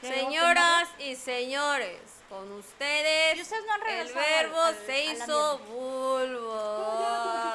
[0.00, 5.58] Señoras y señores, con ustedes ¿Y ustedes no han el verbo al- al- se hizo
[5.58, 7.54] vulva.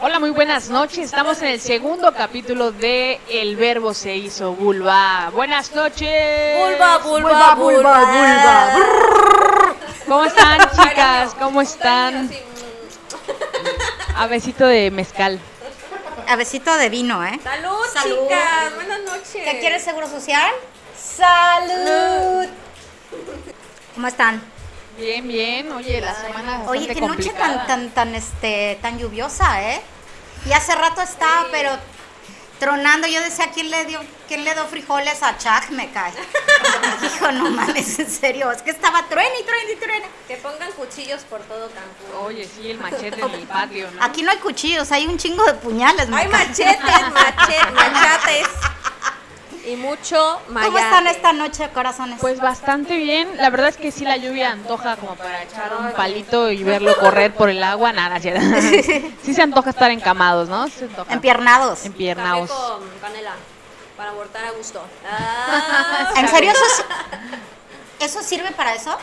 [0.00, 0.98] Hola, muy buenas noches.
[1.06, 5.30] Estamos en el segundo capítulo de El Verbo se hizo vulva.
[5.34, 6.58] Buenas noches.
[6.58, 8.04] Vulva, vulva, vulva,
[10.06, 11.34] ¿Cómo están, chicas?
[11.38, 12.28] ¿Cómo están?
[12.28, 12.38] Sí,
[14.16, 15.40] A besito de mezcal.
[16.28, 17.38] A besito de vino, ¿eh?
[17.42, 18.22] Salud, Salud.
[18.24, 18.74] chicas.
[18.74, 19.42] Buenas noches.
[19.44, 20.50] ¿Qué quieres seguro social?
[20.98, 22.46] ¡Salud!
[23.94, 24.42] ¿Cómo están?
[24.98, 25.70] Bien, bien.
[25.72, 27.66] Oye, la semana Oye, qué noche complicada.
[27.66, 29.80] tan, tan, tan, este, tan lluviosa, ¿eh?
[30.46, 31.48] Y hace rato estaba, Sí.
[31.52, 31.70] pero
[32.58, 33.06] tronando.
[33.06, 35.70] Yo decía, ¿quién le dio, quién le dio frijoles a Chuck?
[35.70, 36.12] Me cae.
[37.06, 38.50] Hijo, no mames, en serio.
[38.50, 40.06] Es que estaba truene y truene y truene.
[40.28, 42.26] Que pongan cuchillos por todo Cancún.
[42.26, 44.04] Oye, sí, el machete en el patio, ¿no?
[44.04, 46.08] Aquí no hay cuchillos, hay un chingo de puñales.
[46.12, 48.48] Hay machetes, machetes, machates.
[49.66, 50.66] Y mucho mayate.
[50.72, 52.18] ¿Cómo están esta noche, corazones?
[52.20, 53.36] Pues bastante bien.
[53.38, 56.96] La verdad es que sí la lluvia antoja como para echar un palito y verlo
[56.96, 57.92] correr por el agua.
[57.92, 58.40] Nada, ¿cierto?
[59.22, 60.66] sí se antoja estar encamados, ¿no?
[60.68, 61.12] Sí se antoja.
[61.12, 61.84] Empiernados.
[61.84, 62.48] Empiernados.
[62.48, 63.32] Café con canela
[63.96, 64.80] para abortar a gusto.
[65.10, 68.96] Ah, ¿En serio eso, es- eso sirve para eso?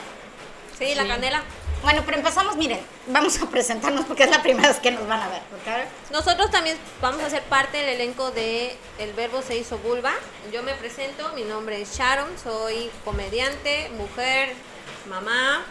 [0.80, 1.10] sí, la Sí.
[1.10, 1.44] canela.
[1.84, 5.20] Bueno, pero empezamos, miren, vamos a presentarnos porque es la primera vez que nos van
[5.20, 5.42] a ver.
[5.66, 10.14] ver, Nosotros también vamos a ser parte del elenco de El Verbo se hizo vulva.
[10.54, 14.54] Yo me presento, mi nombre es Sharon, soy comediante, mujer,
[15.10, 15.62] mamá,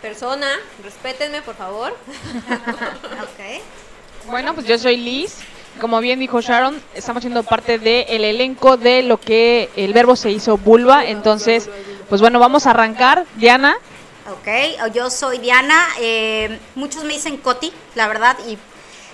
[0.00, 0.48] persona.
[0.84, 1.96] Respétenme, por favor.
[3.22, 3.62] Ok.
[4.26, 5.38] Bueno, pues yo soy Liz.
[5.80, 10.30] Como bien dijo Sharon, estamos siendo parte del elenco de lo que el verbo se
[10.30, 11.04] hizo vulva.
[11.04, 11.68] Entonces,
[12.08, 13.24] pues bueno, vamos a arrancar.
[13.36, 13.76] Diana,
[14.30, 18.56] Ok, yo soy Diana, eh, muchos me dicen Coti, la verdad, y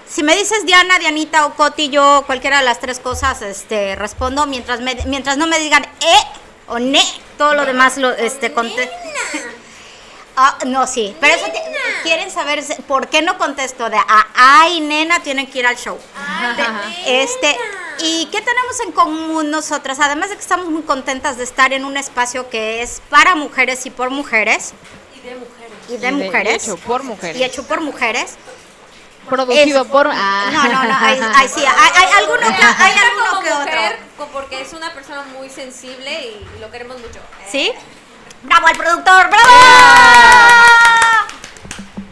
[0.07, 4.47] si me dices Diana, Dianita o Coti, yo cualquiera de las tres cosas este, respondo,
[4.47, 6.15] mientras, me, mientras no me digan E
[6.67, 7.03] o Ne,
[7.39, 8.91] todo lo demás lo este, conte-
[10.41, 13.97] Ah, no, sí, pero eso te- quieren saber por qué no contesto de
[14.37, 15.99] ay, nena, tienen que ir al show.
[16.57, 17.57] De- este,
[17.99, 19.99] ¿y qué tenemos en común nosotras?
[19.99, 23.85] Además de que estamos muy contentas de estar en un espacio que es para mujeres
[23.87, 24.75] y por mujeres
[25.29, 25.73] de mujeres.
[25.89, 27.37] y de Y de- mujeres hecho por mujeres.
[27.37, 28.37] y hecho por mujeres.
[29.29, 30.09] producido Es- por...
[30.11, 30.51] ah.
[30.53, 33.65] No, no, no, hay, hay sí, hay, hay alguno que, hay alguno como que otro.
[33.65, 33.99] mujer,
[34.33, 36.11] porque es una persona muy sensible
[36.57, 37.19] y lo queremos mucho.
[37.19, 37.73] Eh, ¿Sí?
[38.43, 39.29] ¡Bravo al productor!
[39.29, 39.49] ¡Bravo!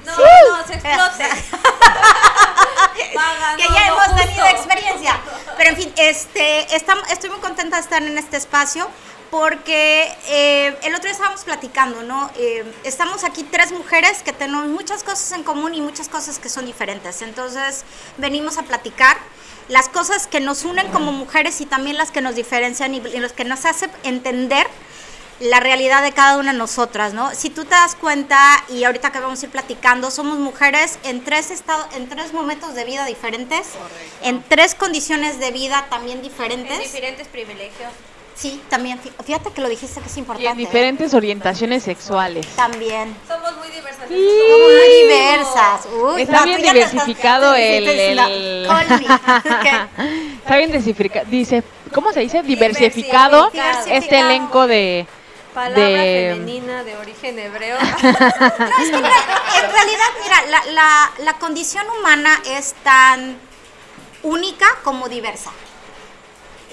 [0.04, 0.22] No, Sí.
[0.50, 1.28] no, se explote.
[3.14, 4.22] Paga, que no, ya no, hemos justo.
[4.22, 5.20] tenido experiencia.
[5.56, 8.88] Pero en fin, este, estamos, estoy muy contenta de estar en este espacio
[9.30, 12.30] porque eh, el otro día estábamos platicando, ¿no?
[12.36, 16.48] Eh, estamos aquí tres mujeres que tenemos muchas cosas en común y muchas cosas que
[16.48, 17.22] son diferentes.
[17.22, 17.84] Entonces,
[18.18, 19.16] venimos a platicar
[19.68, 23.18] las cosas que nos unen como mujeres y también las que nos diferencian y, y
[23.18, 24.66] los que nos hacen entender
[25.40, 27.34] la realidad de cada una de nosotras, ¿no?
[27.34, 28.38] Si tú te das cuenta,
[28.70, 32.74] y ahorita que vamos a ir platicando, somos mujeres en tres estados, en tres momentos
[32.74, 33.66] de vida diferentes,
[34.22, 36.78] en tres condiciones de vida también En diferentes.
[36.78, 37.92] diferentes privilegios.
[38.36, 40.50] Sí, también, fí- fíjate que lo dijiste que es Y importante.
[40.50, 40.60] en ¿eh?
[40.60, 42.46] diferentes orientaciones sexuales.
[42.54, 43.16] También.
[43.26, 44.06] Somos muy diversas.
[44.08, 44.28] Sí.
[44.50, 45.88] Somos muy diversas.
[46.14, 46.82] Uy, Está no, bien te estás-
[47.54, 47.88] el...
[47.88, 48.68] el-.
[48.68, 49.00] Ok.
[50.44, 51.26] Está bien diversificado.
[51.30, 51.62] Dice,
[51.94, 52.42] ¿cómo se dice?
[52.42, 53.96] Diversificado, Diversificado.
[53.98, 55.06] este elenco de...
[55.54, 57.78] Palabra de- femenina de origen hebreo.
[57.80, 63.38] No, es que en realidad, mira, la, la, la condición humana es tan
[64.22, 65.50] única como diversa.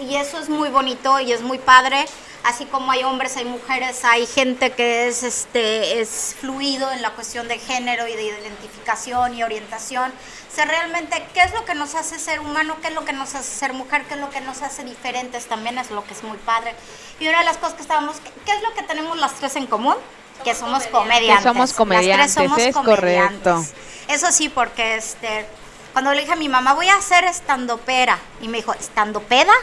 [0.10, 2.06] Y eso es muy bonito y es muy padre.
[2.44, 7.12] Así como hay hombres, hay mujeres, hay gente que es, este, es fluido en la
[7.12, 10.12] cuestión de género y de identificación y orientación.
[10.12, 12.76] O sea, realmente, ¿qué es lo que nos hace ser humano?
[12.82, 14.04] ¿Qué es lo que nos hace ser mujer?
[14.04, 15.46] ¿Qué es lo que nos hace diferentes?
[15.46, 16.76] También es lo que es muy padre.
[17.22, 19.68] Y una de las cosas que estábamos, ¿qué, es lo que tenemos las tres en
[19.68, 19.96] común?
[20.44, 21.38] que somos comediantes.
[21.38, 23.44] Que somos Las tres comediantes, somos es comediantes.
[23.44, 23.66] correcto.
[24.10, 25.46] Eso sí, porque este,
[25.94, 29.54] cuando le dije a mi mamá, voy a hacer estandopera, y me dijo, ¿estandopeda?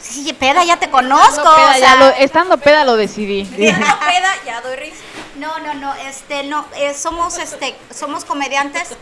[0.00, 1.28] Sí, sí, peda, ya te conozco.
[1.28, 3.44] Estando peda, o sea, ya lo, estando peda lo decidí.
[3.72, 5.02] No peda, ya doy risa.
[5.36, 8.96] No, no, no, este, no, eh, somos, este, somos comediantes,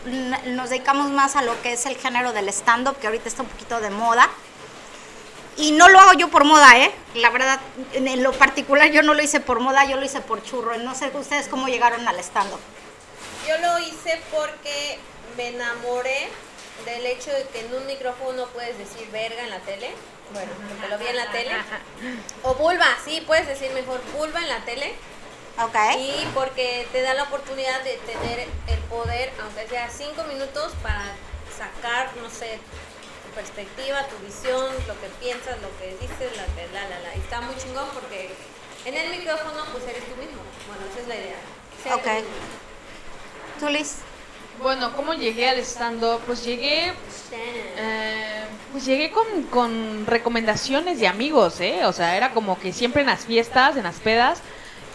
[0.46, 3.48] nos dedicamos más a lo que es el género del stand-up, que ahorita está un
[3.48, 4.28] poquito de moda.
[5.56, 6.92] Y no lo hago yo por moda, ¿eh?
[7.14, 7.58] La verdad,
[7.94, 10.76] en en lo particular yo no lo hice por moda, yo lo hice por churro.
[10.76, 12.60] No sé ustedes cómo llegaron al stand-up.
[13.48, 14.98] Yo lo hice porque
[15.38, 16.28] me enamoré
[16.84, 19.94] del hecho de que en un micrófono puedes decir verga en la tele.
[20.32, 21.52] Bueno, porque lo vi en la tele.
[22.42, 24.94] O vulva, sí, puedes decir mejor vulva en la tele.
[25.62, 25.76] ¿Ok?
[25.98, 31.04] Y porque te da la oportunidad de tener el poder, aunque sea cinco minutos, para
[31.56, 32.58] sacar, no sé,
[33.24, 37.16] tu perspectiva, tu visión, lo que piensas, lo que dices, la, la, la, la.
[37.16, 38.34] Y está muy chingón porque
[38.84, 40.42] en el micrófono, pues eres tú mismo.
[40.68, 41.36] Bueno, esa es la idea.
[41.82, 42.24] Ser Ok.
[43.58, 43.96] ¿Tú, Liz?
[44.62, 46.20] Bueno, ¿cómo llegué al stand-up?
[46.26, 46.92] Pues llegué
[47.78, 51.84] Eh, pues llegué con, con recomendaciones de amigos, ¿eh?
[51.84, 54.40] O sea, era como que siempre en las fiestas, en las pedas,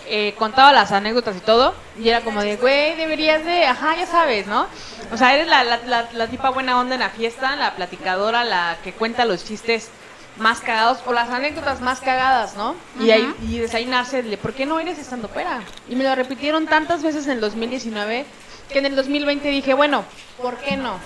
[0.08, 4.08] eh, contaba las anécdotas y todo, y era como de, güey, deberías de, ajá, ya
[4.08, 4.68] sabes, ¿no?
[5.12, 8.44] O sea, eres la, la, la, la tipa buena onda en la fiesta, la platicadora,
[8.44, 9.90] la que cuenta los chistes
[10.38, 12.75] más cagados o las anécdotas más cagadas, ¿no?
[13.00, 15.62] Y ahí y desayunarse de, ¿por qué no eres estando pera?
[15.90, 18.25] Y me lo repitieron tantas veces en el 2019
[18.71, 20.03] que en el 2020 dije, bueno,
[20.41, 21.00] ¿por qué no?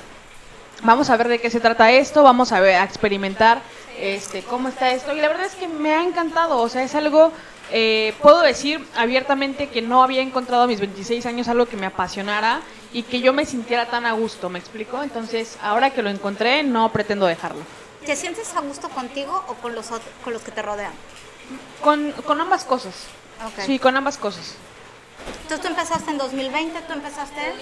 [0.83, 3.61] vamos a ver de qué se trata esto, vamos a ver, a experimentar
[3.99, 6.95] este cómo está esto y la verdad es que me ha encantado, o sea, es
[6.95, 7.31] algo
[7.71, 11.85] eh, puedo decir abiertamente que no había encontrado a mis 26 años algo que me
[11.85, 12.61] apasionara
[12.93, 15.01] y que yo me sintiera tan a gusto, ¿me explico?
[15.01, 17.61] Entonces, ahora que lo encontré, no pretendo dejarlo.
[18.05, 19.87] ¿Te sientes a gusto contigo o con los,
[20.23, 20.93] con los que te rodean?
[21.81, 22.93] Con, con ambas cosas.
[23.65, 24.55] Sí, con ambas cosas.
[25.43, 27.55] Entonces tú empezaste en 2020, tú empezaste en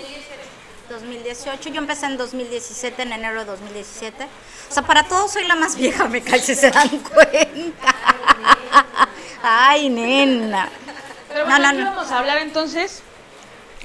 [0.89, 4.23] 2018, yo empecé en 2017, en enero de 2017.
[4.69, 7.95] O sea, para todos soy la más vieja, me cae, si se dan cuenta.
[9.41, 10.69] Ay, nena.
[11.29, 13.01] Pero No, bueno, no, vamos a hablar entonces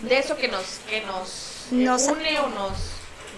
[0.03, 2.73] de eso que nos, que nos, Nos- une o nos,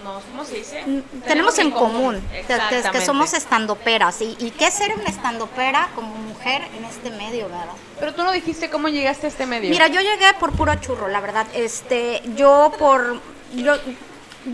[0.04, 0.82] nos, ¿cómo se dice?
[0.86, 3.04] Mm, Tenemos en común, que- que, que Exactamente.
[3.06, 4.20] somos estandoperas.
[4.20, 7.66] ¿Y, ¿Y qué es ser una estandopera como mujer en este medio, verdad?
[7.98, 9.70] Pero tú no dijiste cómo llegaste a este medio.
[9.70, 11.46] Mira, yo llegué por puro churro, la verdad.
[11.54, 13.20] Este, yo por
[13.54, 13.74] yo,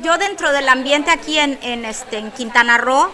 [0.02, 3.10] yo dentro del ambiente aquí en, en este en Quintana Roo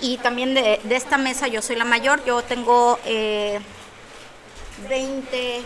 [0.00, 2.24] y también de, de esta mesa yo soy la mayor.
[2.24, 3.60] Yo tengo eh,
[4.88, 5.62] 20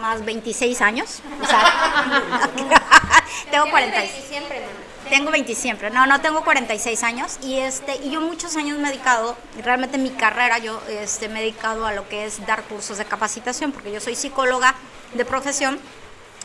[0.00, 1.20] más 26 años.
[1.42, 1.60] O sea,
[3.50, 4.00] tengo 40.
[4.28, 4.62] siempre.
[5.08, 8.88] Tengo 20 siempre, no, no, tengo 46 años y este y yo muchos años me
[8.88, 12.62] he dedicado, realmente mi carrera yo este, me he dedicado a lo que es dar
[12.64, 14.74] cursos de capacitación, porque yo soy psicóloga
[15.14, 15.78] de profesión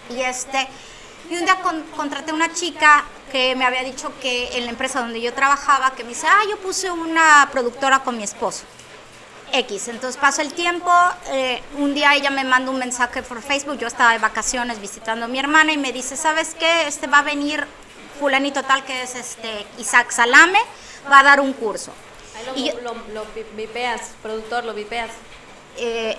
[0.10, 0.68] y este
[1.30, 5.00] y un día con- contraté una chica que me había dicho que en la empresa
[5.02, 8.64] donde yo trabajaba, que me dice, ah, yo puse una productora con mi esposo.
[9.52, 9.88] X.
[9.88, 10.92] Entonces pasó el tiempo,
[11.28, 15.26] eh, un día ella me manda un mensaje por Facebook, yo estaba de vacaciones visitando
[15.26, 16.88] a mi hermana y me dice, ¿sabes qué?
[16.88, 17.66] Este va a venir
[18.24, 20.60] fulanito tal que es este Isaac Salame,
[21.12, 21.92] va a dar un curso.
[22.38, 23.26] Ahí lo, Y lo, lo
[23.58, 25.10] vipeas, productor, lo vipeas.
[25.76, 26.18] Eh,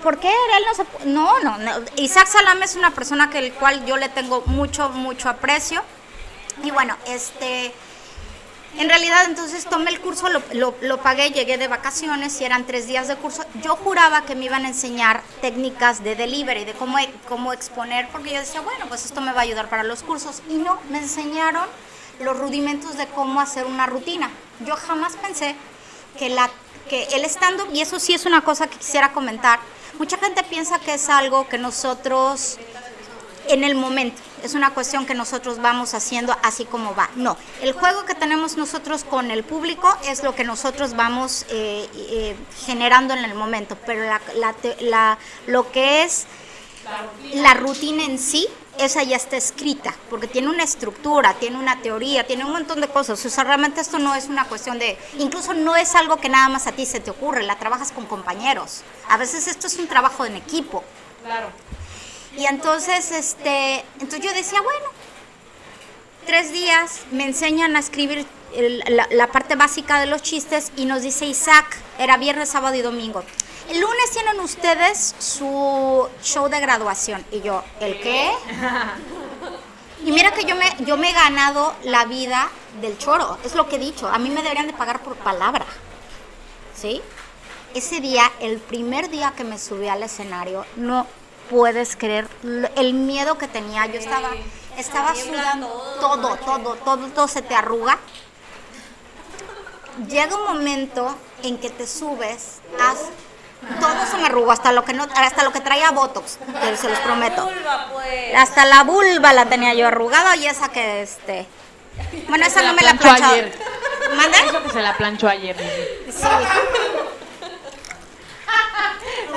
[0.00, 1.84] ¿Por qué él no se no, no, no.
[1.96, 5.82] Isaac Salame es una persona que el cual yo le tengo mucho, mucho aprecio.
[6.62, 7.72] Y bueno, este,
[8.78, 12.64] en realidad entonces tomé el curso, lo, lo- lo pagué, llegué de vacaciones y eran
[12.66, 13.44] tres días de curso.
[13.62, 16.96] Yo juraba que me iban a enseñar técnicas de delivery, de cómo,
[17.28, 20.40] cómo exponer, porque yo decía, bueno, pues esto me va a ayudar para los cursos.
[20.48, 21.66] Y no, me enseñaron
[22.20, 24.30] los rudimentos de cómo hacer una rutina.
[24.64, 25.56] Yo jamás pensé
[26.18, 26.48] que, la,
[26.88, 29.58] que el stand-up, y eso sí es una cosa que quisiera comentar,
[29.98, 32.58] mucha gente piensa que es algo que nosotros
[33.48, 34.20] en el momento.
[34.42, 37.08] Es una cuestión que nosotros vamos haciendo así como va.
[37.16, 41.88] No, el juego que tenemos nosotros con el público es lo que nosotros vamos eh,
[41.94, 46.26] eh, generando en el momento, pero la, la la- lo que es
[47.34, 48.48] la rutina en sí,
[48.78, 52.88] esa ya está escrita, porque tiene una estructura, tiene una teoría, tiene un montón de
[52.88, 53.24] cosas.
[53.24, 56.48] O sea, realmente esto no es una cuestión de, incluso no es algo que nada
[56.48, 58.82] más a ti se te ocurre, la trabajas con compañeros.
[59.08, 60.82] A veces esto es un trabajo en equipo.
[61.22, 61.48] Claro.
[62.36, 64.86] Y entonces, este, entonces yo decía, bueno,
[66.26, 70.84] tres días me enseñan a escribir el- la, la parte básica de los chistes y
[70.84, 73.22] nos dice Isaac, era viernes, sábado y domingo.
[73.68, 77.24] El lunes tienen ustedes su show de graduación.
[77.30, 78.30] Y yo, ¿el qué?
[80.02, 82.48] Y mira que yo me, yo me he ganado la vida
[82.80, 84.08] del choro, es lo que he dicho.
[84.08, 85.66] A mí me deberían de pagar por palabra.
[86.74, 87.02] ¿Sí?
[87.74, 91.06] Ese día, el primer día que me subí al escenario, no
[91.50, 92.26] puedes creer
[92.76, 93.86] el miedo que tenía.
[93.86, 94.30] Yo estaba,
[94.78, 95.66] estaba sudando
[96.00, 97.98] todo, todo, todo, todo se te arruga.
[100.08, 103.10] Llega un momento en que te subes, haz-
[103.80, 106.88] todo se me arrugó, hasta lo que no, hasta lo que traía Botox, que se
[106.88, 107.44] los prometo.
[107.44, 108.34] Vulva, pues.
[108.36, 111.46] Hasta la vulva la tenía yo arrugada y esa que este.
[112.28, 113.52] Bueno, esa no me la planchó ayer.
[114.16, 114.38] ¿Mande?
[114.38, 115.56] Eso que se la planchó ayer.
[116.10, 116.26] Sí.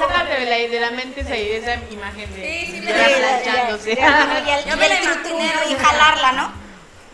[0.08, 3.14] De la, de la mente esa, esa imagen de, Sí, sí, de me- la sí,
[3.44, 3.90] planchándose.
[3.92, 4.68] Y el,
[5.70, 6.52] y y jalarla, ¿no?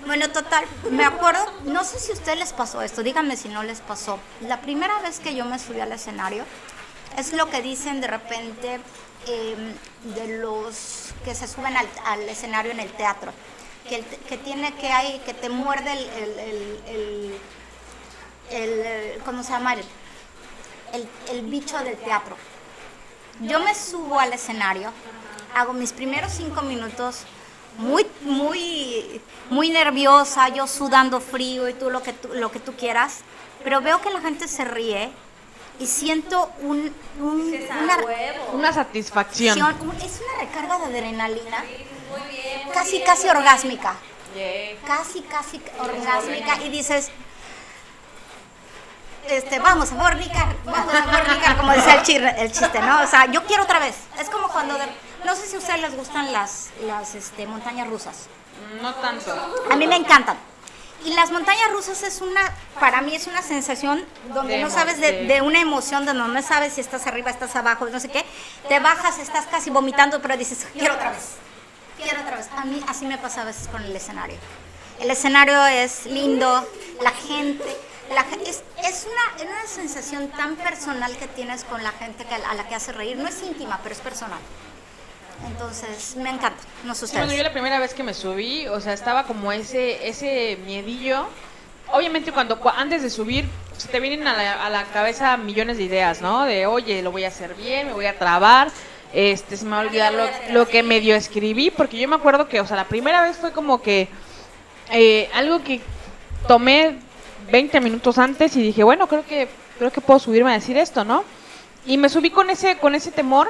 [0.06, 3.64] Bueno, total, me acuerdo, no sé si a ustedes les pasó esto, díganme si no
[3.64, 4.18] les pasó.
[4.42, 6.46] La primera vez que yo me subí al escenario,
[7.18, 8.80] es lo que dicen de repente
[9.28, 9.56] eh,
[10.04, 13.34] de los que se suben al, al escenario en el teatro,
[13.88, 17.40] que, que tiene que hay, que te muerde el, el, el,
[18.52, 19.74] el, el- ¿cómo se llama?
[19.74, 19.84] El,
[20.94, 22.38] el, el bicho del teatro.
[23.42, 24.92] Yo me subo al escenario,
[25.56, 27.22] hago mis primeros cinco minutos
[27.78, 32.74] muy, muy, muy nerviosa, yo sudando frío y tú lo que tú, lo que tú
[32.76, 33.20] quieras,
[33.64, 35.10] pero veo que la gente se ríe
[35.80, 38.52] y siento un, un- Dices, "A una, huevo".
[38.54, 39.58] Una satisfacción.
[39.58, 41.64] es una recarga de adrenalina
[42.74, 43.96] casi, casi orgásmica.
[44.86, 46.62] Casi, casi orgásmica.
[46.64, 47.10] Y dices,
[49.28, 53.02] este, vamos a fornicar, vamos a fornicar, como decía el chiste, el chiste, ¿no?
[53.04, 53.96] O sea, yo quiero otra vez.
[54.20, 54.88] Es como cuando, de-
[55.26, 58.28] no sé si a ustedes les gustan las, las este, montañas rusas.
[58.82, 59.34] No tanto.
[59.72, 60.38] A mí me encantan.
[61.06, 62.42] Y las montañas rusas es una,
[62.80, 66.42] para mí es una sensación donde De no sabes de- de una emoción, donde no
[66.42, 68.26] sabes si estás arriba, estás abajo, no sé qué.
[68.68, 71.36] Te bajas, estás casi vomitando, pero dices, quiero otra vez.
[72.02, 72.50] Quiero otra vez.
[72.58, 74.38] A mí así me pasa a veces con el escenario.
[75.00, 76.68] El escenario es lindo,
[77.02, 77.78] la gente,
[78.14, 82.36] la, es, es una, es una sensación tan personal que tienes con la gente que,
[82.36, 83.18] a la que hace reír.
[83.18, 84.40] No es íntima, pero es personal.
[85.48, 86.62] Entonces, me encanta.
[86.84, 90.08] No Sí, bueno, yo la primera vez que me subí, o sea, estaba como ese
[90.08, 91.28] ese miedillo.
[91.92, 93.48] Obviamente cuando cu- antes de subir
[93.78, 96.44] se te vienen a la, a la cabeza millones de ideas, ¿no?
[96.44, 98.70] De, oye, lo voy a hacer bien, me voy a trabar,
[99.14, 102.50] este, se me va a olvidar lo, lo que medio escribí, porque yo me acuerdo
[102.50, 104.10] que, o sea, la primera vez fue como que
[104.92, 105.80] eh, algo que
[106.48, 107.00] tomé
[107.52, 111.04] 20 minutos antes y dije, bueno, creo que creo que puedo subirme a decir esto,
[111.06, 111.24] ¿no?
[111.86, 113.50] Y me subí con ese con ese temor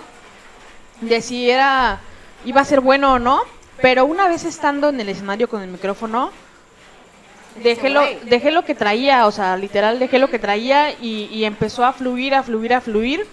[1.01, 1.99] de si era
[2.45, 3.41] iba a ser bueno o no,
[3.81, 6.31] pero una vez estando en el escenario con el micrófono
[7.63, 11.45] dejé lo dejé lo que traía, o sea, literal dejé lo que traía y, y
[11.45, 13.25] empezó a fluir, a fluir, a fluir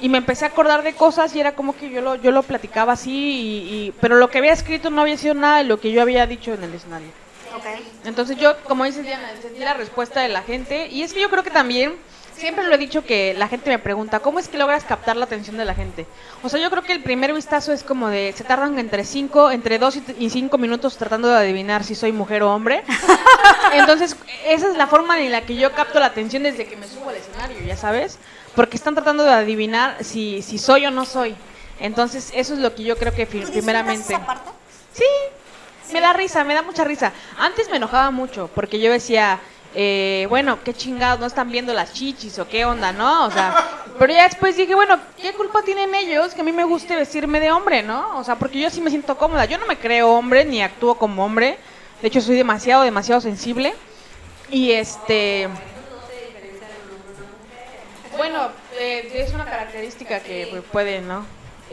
[0.00, 2.42] y me empecé a acordar de cosas y era como que yo lo yo lo
[2.42, 5.80] platicaba así y, y- pero lo que había escrito no había sido nada de lo
[5.80, 7.08] que yo había dicho en el escenario.
[7.56, 7.64] Ok.
[8.04, 11.30] Entonces yo, como dice Diana, sentí la respuesta de la gente y es que yo
[11.30, 11.94] creo que también,
[12.36, 15.24] siempre lo he dicho que la gente me pregunta, ¿cómo es que logras captar la
[15.24, 16.06] atención de la gente?
[16.42, 19.50] O sea, yo creo que el primer vistazo es como de, se tardan entre cinco,
[19.52, 22.82] entre dos y t- y cinco minutos tratando de adivinar si soy mujer o hombre.
[23.72, 26.86] Entonces, esa es la forma en la que yo capto la atención desde que me
[26.88, 28.18] subo al escenario, ya sabes,
[28.56, 31.36] porque están tratando de adivinar si, si soy o no soy.
[31.80, 34.14] Entonces, eso es lo que yo creo que ¿Tú primeramente...
[34.14, 34.50] esa parte?
[34.92, 35.04] Sí,
[35.94, 37.12] me da risa, me da mucha risa.
[37.38, 39.38] Antes me enojaba mucho porque yo decía,
[39.76, 43.26] eh, bueno, qué chingados, no están viendo las chichis o qué onda, ¿no?
[43.26, 43.54] O sea,
[43.96, 47.38] pero ya después dije, bueno, ¿qué culpa tienen ellos que a mí me guste vestirme
[47.38, 48.18] de hombre, ¿no?
[48.18, 49.44] O sea, porque yo sí me siento cómoda.
[49.44, 51.58] Yo no me creo hombre ni actúo como hombre.
[52.02, 53.72] De hecho, soy demasiado, demasiado sensible.
[54.50, 55.48] Y este...
[58.16, 58.48] Bueno,
[58.80, 61.24] eh, es una característica que pues, puede, ¿no?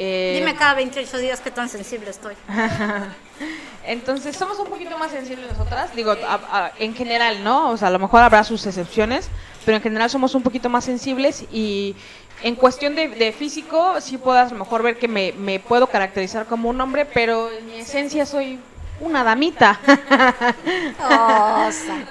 [0.03, 2.34] Eh, Dime cada 28 días qué tan sensible estoy.
[3.86, 7.70] Entonces somos un poquito más sensibles nosotras, digo, a- a- en general, ¿no?
[7.70, 9.29] O sea, a lo mejor habrá sus excepciones,
[9.65, 11.96] pero en general somos un poquito más sensibles y
[12.41, 15.86] en cuestión de, de físico sí puedas a lo mejor ver que me, me puedo
[15.88, 18.60] caracterizar como un hombre, pero en mi esencia soy
[19.01, 19.79] una damita.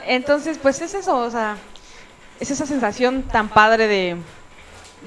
[0.07, 1.57] Entonces, pues es eso, o sea,
[2.39, 4.17] es esa sensación tan padre de,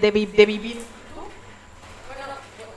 [0.01, 0.81] de, vi- de vivir.
[1.15, 2.33] Bueno,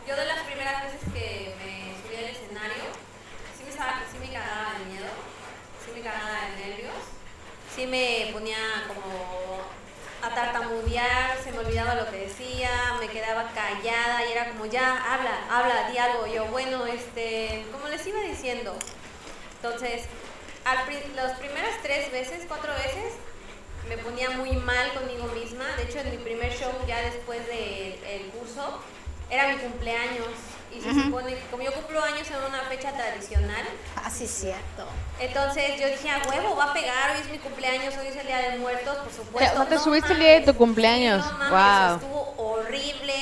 [0.09, 2.85] yo de las primeras veces que me subí al escenario,
[3.57, 5.07] sí me, estaba, sí me cagaba de miedo,
[5.85, 6.95] sí me cagaba de nervios,
[7.77, 8.57] sí me ponía
[8.89, 9.61] como
[10.23, 14.97] a tartamudear, se me olvidaba lo que decía, me quedaba callada y era como ya,
[15.13, 16.27] habla, habla, di algo.
[16.27, 18.75] Yo, bueno, este, como les iba diciendo,
[19.57, 20.05] entonces,
[20.65, 20.79] al
[21.15, 23.13] las primeras tres veces, cuatro veces,
[23.91, 25.67] me ponía muy mal conmigo misma.
[25.77, 28.81] De hecho, en mi primer show, ya después del curso,
[29.31, 30.29] era mi cumpleaños.
[30.73, 33.65] Y se supone que como yo cumplo años en una fecha tradicional,
[34.05, 34.87] Así es cierto.
[35.19, 38.27] entonces yo dije, a huevo, va a pegar, hoy es mi cumpleaños, hoy es el
[38.27, 39.55] Día de Muertos, por supuesto.
[39.55, 41.25] O sea, te No subiste el día de tu cumpleaños.
[41.25, 41.51] sí, no mames,
[41.89, 41.97] Wow.
[41.97, 43.15] estuvo horrible.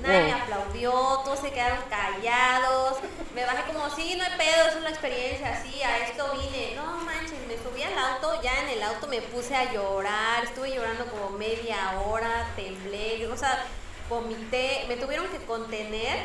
[0.00, 0.26] Nadie Wow.
[0.26, 0.90] me aplaudió,
[1.24, 2.98] todos se quedaron callados.
[3.34, 6.74] Me bajé como, sí, no hay pedo, es una experiencia, sí, a esto vine.
[6.74, 10.74] No manches, me subí al auto, ya en el auto me puse a llorar, estuve
[10.74, 13.64] llorando como media hora, temblé, o sea,
[14.10, 16.18] vomité, me tuvieron que contener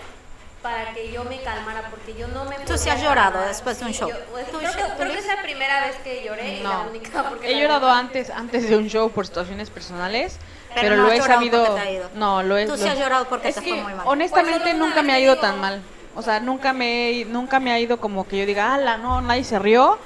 [0.62, 3.48] para que yo me calmara, porque yo no me Tú sí has llorado calmar.
[3.50, 4.10] después de un Sí, show.
[4.10, 5.20] yo- pues, ¿Tú, creo, que, Sha- creo que Luis?
[5.20, 7.30] es la primera vez que lloré y la única.
[7.30, 10.38] Porque He la llorado antes, antes de un show por situaciones personales,
[10.70, 11.64] Pero pero, no lo he sabido.
[11.66, 12.10] porque te ha ido.
[12.16, 12.66] No, lo he.
[12.66, 14.08] Tú sí lo- has llorado porque es te que, fue muy mal.
[14.08, 15.82] Honestamente, Pues nunca me ha ido digo- tan mal.
[16.16, 19.22] O sea, nunca me, he- nunca me ha ido como que yo diga, ala, no,
[19.22, 20.00] nadie se rió.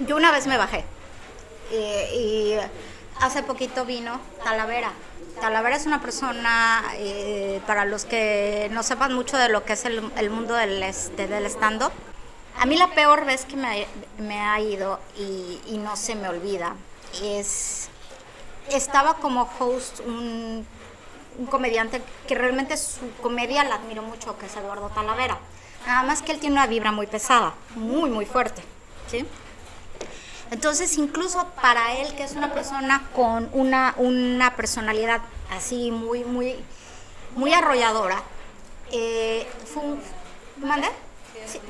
[0.00, 0.84] Yo una vez me bajé
[1.70, 2.58] y, y
[3.20, 4.92] hace poquito vino Talavera.
[5.40, 9.84] Talavera es una persona, eh, para los que no sepan mucho de lo que es
[9.84, 11.92] el, el mundo del, este, del stand-up,
[12.60, 13.86] A mí la peor vez que me,
[14.18, 16.74] me ha ido y, y no se me olvida
[17.22, 17.88] es...
[18.70, 20.66] Estaba como host un,
[21.38, 25.38] un comediante que realmente su comedia la admiro mucho, que es Eduardo Talavera.
[25.86, 28.62] Nada más que él tiene una vibra muy pesada, muy, muy fuerte.
[29.06, 29.24] ¿sí?
[30.50, 36.56] Entonces, incluso para él, que es una persona con una, una personalidad así muy, muy,
[37.36, 38.22] muy arrolladora,
[38.92, 39.82] eh, fue.
[41.46, 41.60] Sí,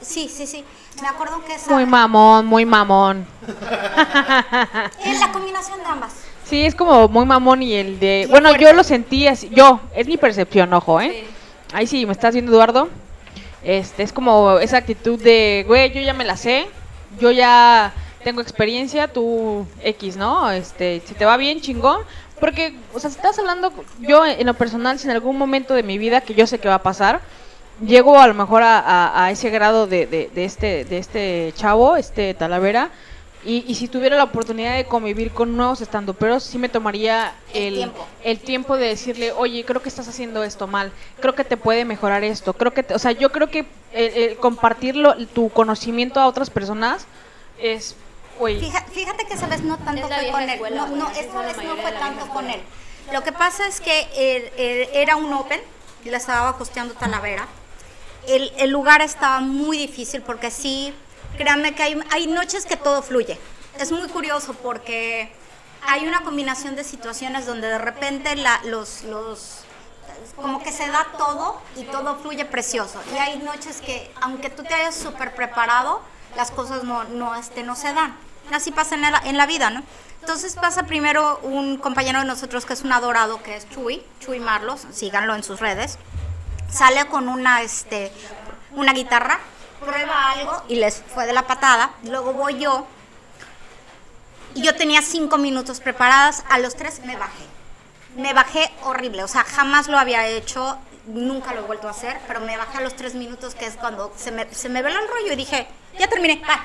[0.00, 0.64] sí, sí, sí.
[1.02, 1.72] Me acuerdo que esa...
[1.72, 3.26] Muy mamón, muy mamón.
[5.04, 6.12] Es la combinación de ambas.
[6.44, 8.26] Sí, es como muy mamón y el de...
[8.28, 11.24] Bueno, yo lo sentí así, yo, es mi percepción, ojo, ¿eh?
[11.72, 12.88] Ahí sí, me estás viendo Eduardo.
[13.62, 16.66] Este, es como esa actitud de, güey, yo ya me la sé,
[17.20, 17.92] yo ya
[18.24, 20.50] tengo experiencia, tú X, ¿no?
[20.50, 22.02] Este, si te va bien, chingón.
[22.38, 25.82] Porque, o sea, si estás hablando, yo en lo personal, si en algún momento de
[25.82, 27.20] mi vida, que yo sé que va a pasar,
[27.86, 31.52] llego a lo mejor a, a- a ese grado de, de, de este, de este
[31.56, 32.90] chavo, este Talavera,
[33.44, 37.62] y, y si tuviera la oportunidad de convivir con nuevos estandoperos, sí me tomaría El
[37.62, 38.06] el, tiempo.
[38.24, 41.84] el tiempo de decirle, oye, creo que estás haciendo esto mal, creo que te puede
[41.86, 46.20] mejorar esto, creo que, te- o sea, yo creo que el, el compartirlo, tu conocimiento
[46.20, 47.06] a otras personas
[47.62, 47.96] es,
[48.40, 50.50] güey, Fija- Fíjate que esa vez no tanto fue con él.
[50.50, 52.60] escuela, No, no, esta vez no fue tanto con él.
[53.12, 55.60] Lo que pasa es que él- él era un open,
[56.04, 57.46] y la estaba hosteando Talavera.
[58.26, 60.94] El, el lugar estaba muy difícil porque sí,
[61.36, 63.38] créanme que hay, hay noches que todo fluye.
[63.78, 65.32] Es muy curioso porque
[65.86, 69.60] hay una combinación de situaciones donde de repente la- los, los
[70.36, 73.00] como que se da todo y todo fluye precioso.
[73.14, 76.00] Y hay noches que, aunque tú te hayas súper preparado,
[76.36, 78.16] las cosas no, no, este, no se dan.
[78.52, 79.82] Así pasa en la, en la vida, ¿no?
[80.20, 84.38] Entonces pasa primero un compañero de nosotros que es un adorado, que es Chuy, Chuy
[84.38, 85.98] Marlos, síganlo en sus redes.
[86.70, 88.12] Sale con una, este,
[88.72, 89.40] una guitarra,
[89.80, 91.92] prueba algo y les fue de la patada.
[92.04, 92.86] Luego voy yo
[94.54, 97.44] y yo tenía cinco minutos preparadas, a los tres me bajé.
[98.16, 102.20] Me bajé horrible, o sea, jamás lo había hecho, nunca lo he vuelto a hacer,
[102.26, 104.98] pero me bajé a los tres minutos, que es cuando se me, se me veló
[104.98, 106.64] el rollo y dije, ya terminé, va.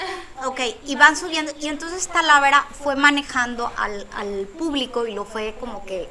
[0.46, 5.54] Ok, y van subiendo, y entonces Talavera fue manejando al, al público y lo fue
[5.60, 6.08] como que,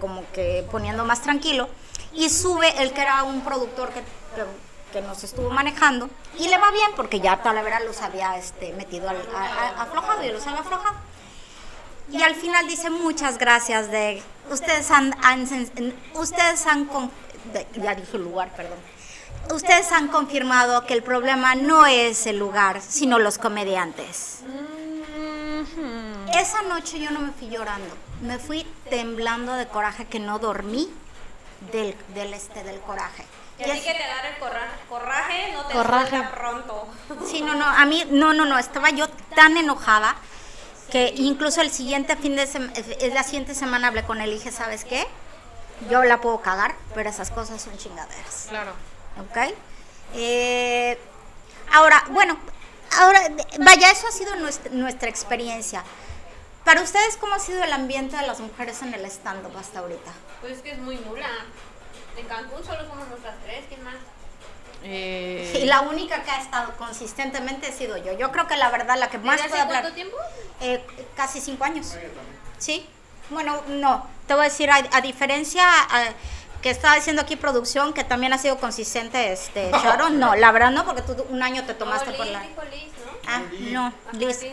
[0.00, 1.68] como que poniendo más tranquilo,
[2.12, 6.58] y sube el que era un productor que, que- que nos estuvo manejando, y le
[6.58, 9.44] va bien porque ya Talavera los había este, metido al, a-
[9.78, 10.96] a- aflojado y los había aflojado.
[12.10, 15.46] Y al final dice muchas gracias de ustedes han, han-
[16.14, 17.10] ustedes han con-
[17.52, 18.78] de- ya dije lugar, perdón.
[19.52, 24.40] Ustedes han confirmado que el problema no es el lugar, sino los comediantes.
[26.38, 30.88] Esa noche yo no me fui llorando, me fui temblando de coraje que no dormí
[31.72, 33.24] del, del este del coraje.
[33.58, 36.22] Y así que te agarra el corra- corraje, no te Corraje.
[36.32, 36.88] pronto.
[37.26, 40.14] Sí, no, no, a mí, no, no, no, estaba yo tan enojada
[40.90, 42.72] que incluso el siguiente fin de semana,
[43.12, 45.06] la siguiente semana hablé con él y dije, ¿sabes qué?
[45.90, 48.72] Yo la puedo cagar, pero esas cosas son chingaderas, claro.
[49.18, 49.54] ¿Ok?
[50.14, 50.98] Eh,
[51.72, 52.36] ahora, bueno,
[52.98, 53.20] ahora,
[53.60, 55.82] vaya, eso ha sido nuestra, nuestra experiencia.
[56.64, 60.12] Para ustedes, ¿cómo ha sido el ambiente de las mujeres en el stand-up hasta ahorita?
[60.40, 61.28] Pues es que es muy nula.
[62.16, 63.94] En Cancún solo somos nuestras tres, ¿quién más?
[64.82, 68.12] Eh, Y la única que ha estado consistentemente he sido yo.
[68.12, 69.82] Yo creo que la verdad la que más ¿Desde puede hace hablar...
[69.82, 70.16] cuánto tiempo?
[70.60, 70.84] Eh,
[71.16, 71.94] casi cinco años.
[72.58, 72.86] Sí.
[73.30, 74.06] Bueno, no.
[74.26, 76.08] Te voy a decir, a, a diferencia a-
[76.62, 80.18] que estaba diciendo aquí producción, que también ha sido consistente, este, Sharon.
[80.18, 82.40] No, la verdad no, porque tú un año te tomaste no, por la.
[82.40, 83.10] dijo Liz, ¿no?
[83.26, 84.42] Ah, no, Ajá, Liz.
[84.42, 84.52] Liz,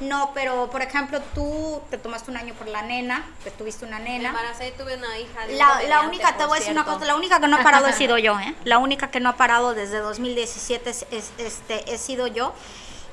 [0.00, 3.98] no, pero por ejemplo, tú te tomaste un año por la nena, que tuviste una
[3.98, 4.28] nena.
[4.30, 7.16] embaracé y tuve una hija de La, única, te voy a decir una cosa, la
[7.16, 8.54] única que no ha parado he sido yo, ¿eh?
[8.64, 12.54] La única que no ha parado desde 2017 es, es- este, he sido yo.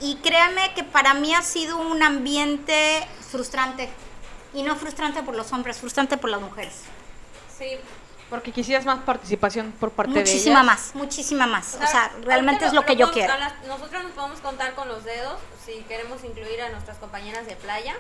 [0.02, 3.90] Y créanme que para mí ha sido un ambiente frustrante.
[4.54, 6.74] Y no frustrante por los hombres, frustrante por las mujeres.
[7.58, 7.78] Sí.
[8.30, 10.66] Porque quisieras más participación por parte de Muchísima ellas.
[10.66, 11.76] más, muchísima más.
[11.76, 13.38] O sea, realmente es lo que yo podemos- quiero.
[13.38, 17.56] las- nosotros nos podemos contar con los dedos si queremos incluir a nuestras compañeras de
[17.56, 17.96] playa.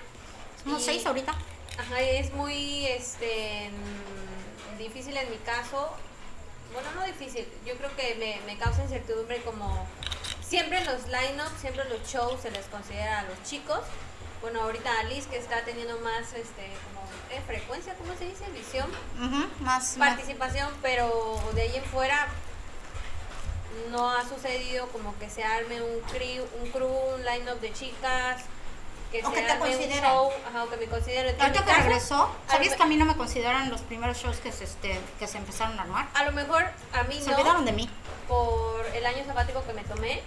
[0.63, 1.33] Somos Y- seis ahorita.
[1.77, 5.89] Ajá, es muy este mm, difícil en mi caso.
[6.73, 7.47] Bueno, no difícil.
[7.65, 9.87] Yo creo que me, me causa incertidumbre como
[10.45, 13.79] siempre en los line-ups, siempre en los shows se les considera a los chicos.
[14.41, 18.45] Bueno, ahorita Liz que está teniendo más este como eh, frecuencia, ¿cómo se dice?
[18.51, 18.89] Visión,
[19.59, 19.97] más, más.
[19.97, 22.27] participación, pero de ahí en fuera
[23.91, 28.41] no ha sucedido como que se arme un crew, un crew, un line-up de chicas.
[29.11, 31.35] que O se que te arme un show, ajá, o que me consideren.
[31.35, 34.51] En Ahorita que regresó, ¿sabías que a mí no me consideran los primeros shows que
[34.51, 36.07] se, este, que se empezaron a armar?
[36.13, 37.89] A lo mejor a mí Se no, olvidaron de mí.
[38.27, 40.21] por el año sabático que me tomé,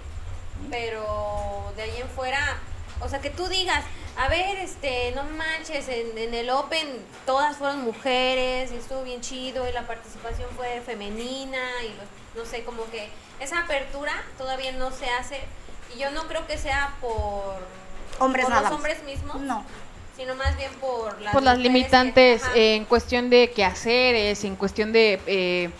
[0.71, 2.59] pero de ahí en fuera,
[3.01, 3.85] o sea, que tú digas,
[4.17, 6.87] a ver, este, no manches, en, en el Open
[7.27, 12.51] todas fueron mujeres y estuvo bien chido y la participación fue femenina y los- no
[12.51, 13.09] sé, como que
[13.41, 15.41] esa apertura todavía no se hace
[15.95, 17.57] y yo no creo que sea por,
[18.19, 19.65] Hombres por nada los hombres mismos, No.
[20.17, 24.93] sino más bien por las, Por las que- limitantes en cuestión de quehaceres, en cuestión
[24.93, 25.71] de, eh,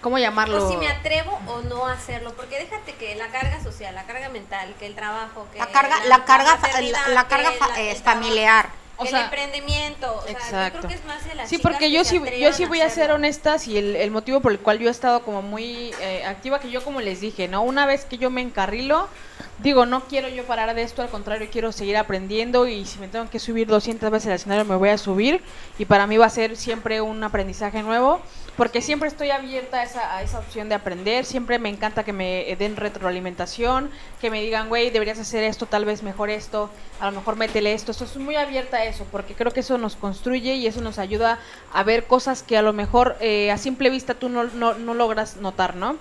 [0.00, 0.64] ¿cómo llamarlo?
[0.64, 4.04] O si me atrevo o no a hacerlo, porque déjate que la carga social, la
[4.04, 7.90] carga mental, que el trabajo, que La carga, la carga, la, la carga la- eh,
[7.92, 8.80] el trabajo, familiar.
[9.02, 10.78] O el emprendimiento, o sea, yo Exacto.
[10.80, 12.90] creo que es más de las Sí, porque que yo sí, yo sí voy a
[12.90, 16.22] ser honesta, y el, el motivo por el cual yo he estado como muy eh,
[16.26, 17.62] activa, que yo como les dije, ¿no?
[17.62, 19.08] Una vez que yo me encarrilo,
[19.56, 23.08] digo, no quiero yo parar de esto, al contrario, quiero seguir aprendiendo y si me
[23.08, 25.42] tengo que subir 200 veces al escenario me voy a subir
[25.78, 28.20] y para mí va a ser siempre un aprendizaje nuevo,
[28.60, 32.12] porque siempre estoy abierta a esa, a esa opción de aprender, siempre me encanta que
[32.12, 33.88] me den retroalimentación,
[34.20, 36.68] que me digan, güey, deberías hacer esto, tal vez mejor esto,
[37.00, 39.96] a lo mejor métele esto, estoy muy abierta a eso, porque creo que eso nos
[39.96, 41.38] construye y eso nos ayuda
[41.72, 44.92] a ver cosas que a lo mejor eh, a simple vista tú no, no, no
[44.92, 45.96] logras notar, ¿no?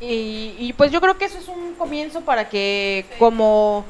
[0.00, 3.84] Y, y pues yo creo que eso es un comienzo para que como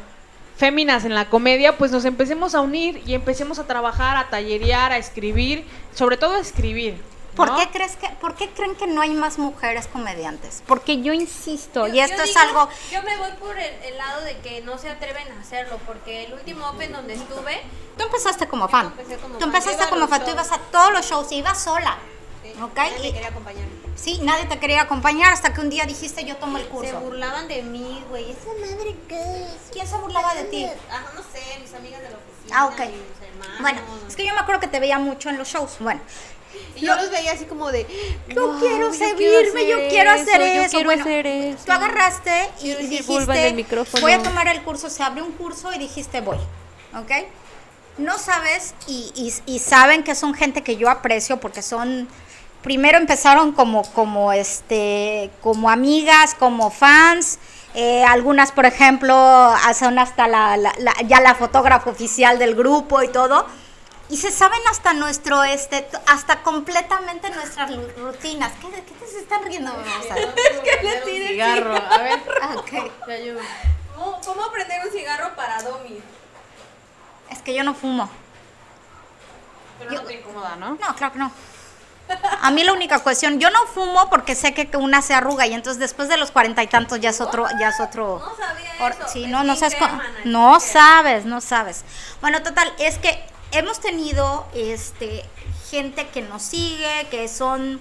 [0.58, 4.92] féminas en la comedia, pues nos empecemos a unir y empecemos a trabajar, a tallerear,
[4.92, 7.11] a escribir, sobre todo a escribir.
[7.34, 7.56] ¿Por ¿no?
[7.56, 10.62] qué crees que, por qué creen que no hay más mujeres comediantes?
[10.66, 13.96] Porque yo insisto, Yo- y esto es digo- algo, Yo me voy por el, el
[13.96, 17.62] lado de que no se atreven a hacerlo, porque el último Open donde estuve,
[17.96, 18.90] tú empezaste como fan.
[18.90, 19.06] como Tú
[19.40, 21.96] fan, empezaste a como fan, tú ibas a todos los shows, ibas sola.
[22.42, 23.64] sí, Ok, nadie y- quería acompañar.
[23.96, 27.00] Sí, nadie te quería acompañar hasta que un día dijiste yo tomo el Se curso.
[27.00, 28.30] burlaban de mí, güey.
[28.30, 29.46] Esa madre que.
[29.70, 30.64] ¿Quién se burlaba de ti?
[30.90, 32.56] Ajá, no sé, mis amigas de la oficina.
[32.58, 32.78] Ah, ok.
[32.78, 33.60] mis hermanos.
[33.60, 35.76] Bueno, es que yo me acuerdo que te veía mucho en los shows.
[35.78, 36.00] Bueno,
[36.76, 37.86] Y yo los veía así como de.
[38.28, 40.70] yo "Wow, quiero yo seguirme, yo quiero hacer yo eso.
[40.70, 41.58] quiero bueno, hacer eso.
[41.66, 44.00] tú agarraste y, Quiero dijiste, el micrófono.
[44.00, 46.38] voy a tomar el curso, se abre un curso y dijiste voy,
[46.96, 47.10] ¿ok?
[47.98, 52.08] No sabes y, y- y saben que son gente que yo aprecio porque son,
[52.62, 57.38] primero empezaron como, como, este, como amigas, como fans.
[57.74, 59.14] eh, algunas, por ejemplo,
[59.78, 63.46] son hasta la, la- la- ya la fotógrafa oficial del grupo y todo.
[64.12, 68.52] Y se saben hasta nuestro, este, hasta completamente nuestras rutinas.
[68.60, 69.72] ¿Qué, de qué te se están riendo?
[69.74, 70.14] Rosa?
[70.62, 71.74] que le tire cigarro.
[71.74, 73.06] A ver, Ah, ok.
[73.06, 73.40] te ayudo.
[73.96, 75.98] ¿Cómo, cómo prender un cigarro para Domi?
[77.30, 78.10] Es que yo no fumo.
[79.78, 80.74] Pero no te incomoda, ¿no?
[80.74, 81.32] No, claro que no.
[82.42, 85.54] A mí la única cuestión, yo no fumo porque sé que una se arruga y
[85.54, 88.18] entonces después de los cuarenta y tantos ya es otro, ya es otro.
[88.18, 89.08] No sabía Or- eso.
[89.08, 89.78] sí, Es no, no sabes,
[90.26, 91.84] no sabes, no sabes.
[92.20, 95.24] Bueno, total, es que hemos tenido, este,
[95.70, 97.80] gente que nos sigue, que son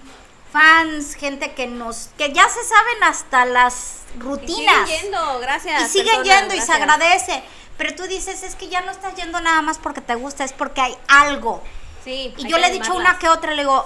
[0.52, 4.86] fans, gente que nos, que ya se saben hasta las Y rutinas.
[4.88, 5.82] siguen yendo, gracias.
[5.82, 7.42] y siguen personas, yendo y se agradece.
[7.78, 10.52] Pero tú dices, es que ya no estás yendo nada más porque te gusta, es
[10.52, 11.62] porque hay algo.
[12.04, 12.34] Sí.
[12.36, 13.84] Y hay yo que le he dicho una que otra, le digo,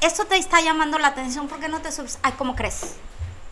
[0.00, 2.18] esto te está llamando la atención, ¿por qué no te subes?
[2.22, 2.96] Ay, ¿cómo crees?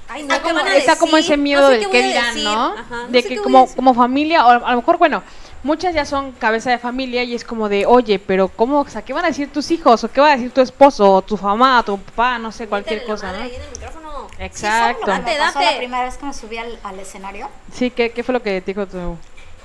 [0.09, 2.44] Ay, Está ¿qué como, está como ese miedo No sé del qué que dirán.
[2.44, 2.75] ¿no?
[2.77, 5.22] Ajá, no de que como, como familia, o a lo mejor, bueno,
[5.62, 9.03] muchas ya son cabeza de familia y es como de, oye, pero ¿cómo, o sea,
[9.03, 10.03] qué van a decir tus hijos?
[10.05, 11.11] ¿O qué va a decir tu esposo?
[11.12, 11.81] ¿O tu mamá?
[11.81, 12.38] ¿O tu papá?
[12.38, 13.44] No sé, cualquier cosa, madre ¿no?
[13.44, 14.29] ahí en el micrófono.
[14.38, 14.57] Exacto.
[14.57, 15.64] Sí, ¿sabes lo que me Date, date.
[15.64, 17.48] la primera vez que me subí al, al escenario?
[17.72, 19.16] Sí, ¿qué, ¿qué fue lo que te dijo tu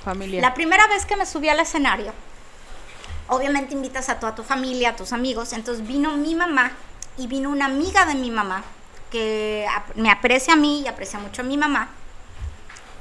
[0.04, 0.40] familia?
[0.40, 2.12] La primera vez que me subí al escenario,
[3.28, 6.72] obviamente invitas a toda tu familia, a tus amigos, entonces vino mi mamá
[7.16, 8.62] y vino una amiga de mi mamá
[9.10, 11.88] que me aprecia a mí y aprecia mucho a mi mamá.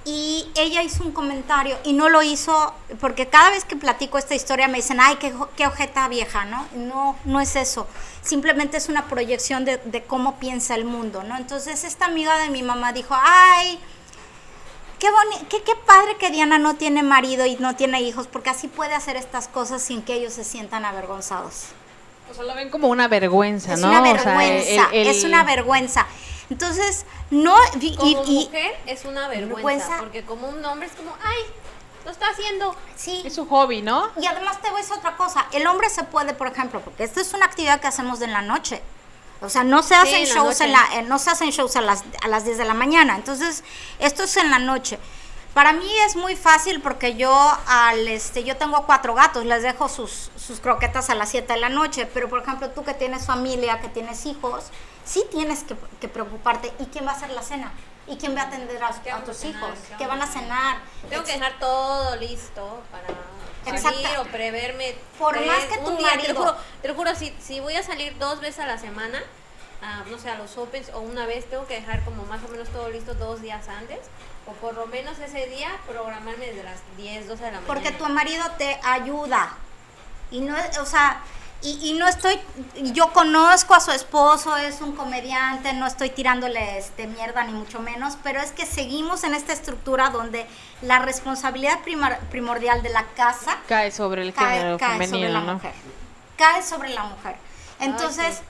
[0.10, 4.36] Y ella hizo un comentario y no lo hizo porque cada vez que platico esta
[4.36, 6.66] historia me dicen, ay, qué, qué ojeta vieja, ¿no?
[6.76, 7.88] No, no es eso.
[8.22, 11.36] Simplemente es una proyección de, de cómo piensa el mundo, ¿no?
[11.36, 13.80] Entonces esta amiga de mi mamá dijo, ay,
[15.00, 15.08] Qué,
[15.50, 18.96] qué, qué padre que Diana no tiene marido y no tiene hijos, porque así puede
[18.96, 21.66] hacer estas cosas sin que ellos se sientan avergonzados.
[22.32, 23.90] O sea, lo ven como una vergüenza, Es ¿no?
[23.90, 26.08] una O sea, vergüenza, el- es una vergüenza.
[26.50, 29.98] Entonces, no, y, Como y- y- mujer es una vergüenza, vergüenza.
[30.00, 31.38] porque como un hombre es como, ay,
[32.06, 32.76] lo está haciendo.
[32.96, 34.10] sí, Es un hobby, ¿no?
[34.20, 37.04] y además te voy a decir otra cosa, el hombre se puede, por ejemplo, porque
[37.04, 38.82] esta es una actividad que hacemos en la noche.
[39.42, 41.76] O sea, no se hacen en la shows en la, eh, no se hacen shows
[41.76, 43.16] a las, a las 10 de la mañana.
[43.16, 43.64] Entonces,
[44.00, 44.98] esto es en la noche.
[45.58, 47.34] Para mí es muy fácil porque yo
[47.66, 51.60] al este yo tengo cuatro gatos, les dejo sus, sus croquetas a las 7 de
[51.60, 54.66] la noche, pero por ejemplo, tú que tienes familia, que tienes hijos,
[55.04, 56.72] sí tienes que, que preocuparte.
[56.78, 57.72] ¿Y quién va a hacer la cena?
[58.06, 59.64] ¿Y quién va a atender a, ¿Qué a vamos a tus cenar?
[59.64, 59.80] hijos?
[59.90, 60.78] ¿Qué ¿Qué van a cenar?
[61.10, 64.96] Tengo que dejar todo listo para salir o preverme.
[65.18, 67.62] Por tres, más que tu día, Te marido- lo juro, te lo juro, si, si
[67.62, 69.24] voy a salir dos veces a la semana,
[69.82, 72.48] a, no sé, a los Opens o una vez, tengo que dejar como más o
[72.50, 74.02] menos todo listo dos días antes.
[74.48, 77.68] O por lo menos ese día programarme desde las 10, 12 de la mañana.
[77.68, 79.50] Porque tu marido te ayuda.
[80.32, 81.22] Y no, o sea,
[81.62, 82.40] y, y no estoy,
[82.94, 87.80] yo conozco a su esposo, es un comediante, no estoy tirándole este mierda ni mucho
[87.80, 90.46] menos, pero es que seguimos en esta estructura donde
[90.82, 95.40] la responsabilidad primar- primordial de la casa Cae sobre el cae, género cae sobre femenino,
[95.40, 95.54] la ¿no?
[95.56, 95.74] mujer.
[96.38, 97.38] Cae sobre la mujer.
[97.80, 98.42] Entonces,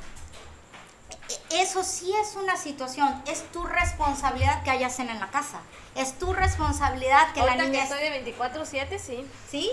[1.30, 1.36] sí.
[1.52, 5.60] e- eso sí es una situación, es tu responsabilidad que haya cena en la casa.
[5.98, 9.28] Es tu responsabilidad que Ahorita la niña que estoy de 24-7, sí.
[9.50, 9.72] ¿sí?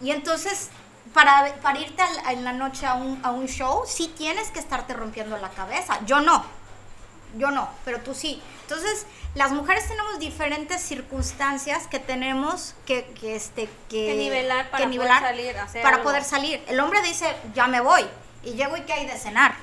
[0.00, 0.70] Y entonces,
[1.12, 4.94] para, para irte en la noche a un, a un show, sí tienes que estarte
[4.94, 5.98] rompiendo la cabeza.
[6.06, 6.44] Yo no,
[7.36, 8.42] yo no, pero tú sí.
[8.62, 14.88] Entonces, las mujeres tenemos diferentes circunstancias que tenemos que, que, este, que, Que nivelar para
[14.88, 16.08] que poder salir, hacer para algo.
[16.08, 16.64] poder salir.
[16.68, 18.06] El hombre dice, ya me voy,
[18.42, 19.56] y llego y que hay de cenar.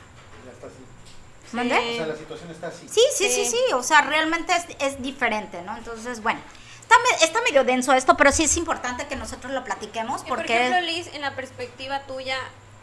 [1.56, 1.78] ¿Mandé?
[1.94, 2.88] O sea, la situación está así.
[2.88, 3.52] Sí, sí, sí, Sí.
[3.68, 5.76] sí, o sea, realmente es, es diferente, ¿no?
[5.78, 6.39] Entonces, bueno,
[6.82, 10.26] está, me- está medio denso esto, pero sí es importante que nosotros lo platiquemos Y
[10.30, 10.56] Por porque...
[10.56, 12.38] ejemplo, Liz, en la perspectiva tuya,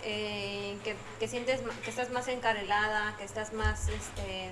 [0.05, 4.51] eh, que, que sientes que estás más encarelada, que estás más este,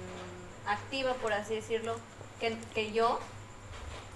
[0.67, 1.99] activa, por así decirlo,
[2.39, 3.19] que, que yo,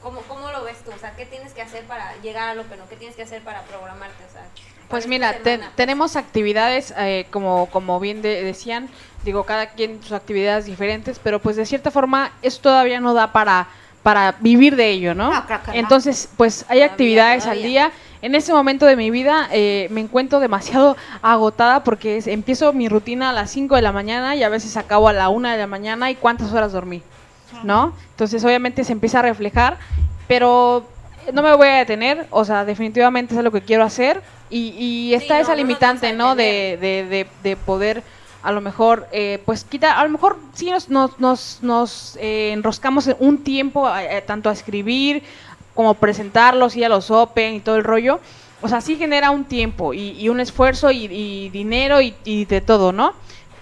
[0.04, 0.92] ¿cómo, ¿cómo lo ves tú?
[0.94, 2.86] O sea, ¿qué tienes que hacer para llegar a lo que no?
[2.88, 4.22] ¿Qué tienes que hacer para programarte?
[4.28, 5.34] O sea, para Pues mira,
[5.74, 8.88] tenemos actividades, eh, como, como bien de- decían,
[9.24, 13.32] digo, cada quien sus actividades diferentes, pero pues de cierta forma eso todavía no da
[13.32, 13.66] para,
[14.02, 15.32] para vivir de ello, ¿no?
[15.32, 15.76] No, creo que no.
[15.78, 17.90] Entonces, pues hay Todavía, actividades al día.
[18.20, 22.88] En este momento de mi vida eh, me encuentro demasiado agotada porque es- empiezo mi
[22.88, 25.58] rutina a las 5 de la mañana y a veces acabo a la 1 de
[25.58, 27.02] la mañana y cuántas horas dormí,
[27.62, 27.92] ¿no?
[28.10, 29.78] Entonces obviamente se empieza a reflejar,
[30.26, 30.86] pero
[31.32, 35.14] no me voy a detener, o sea, definitivamente es lo que quiero hacer y, y
[35.14, 36.34] está esa no limitante, ¿no?
[36.34, 38.02] De, de, de, de poder
[38.44, 42.52] a lo mejor, eh, pues quita, a lo mejor sí nos, nos, nos, nos, eh,
[42.52, 45.22] enroscamos en un tiempo eh, tanto a escribir
[45.74, 48.20] como presentarlos y a los Open y todo el rollo.
[48.60, 52.44] O sea, sí genera un tiempo y, y un esfuerzo y, y dinero y, y
[52.44, 53.14] de todo, ¿no?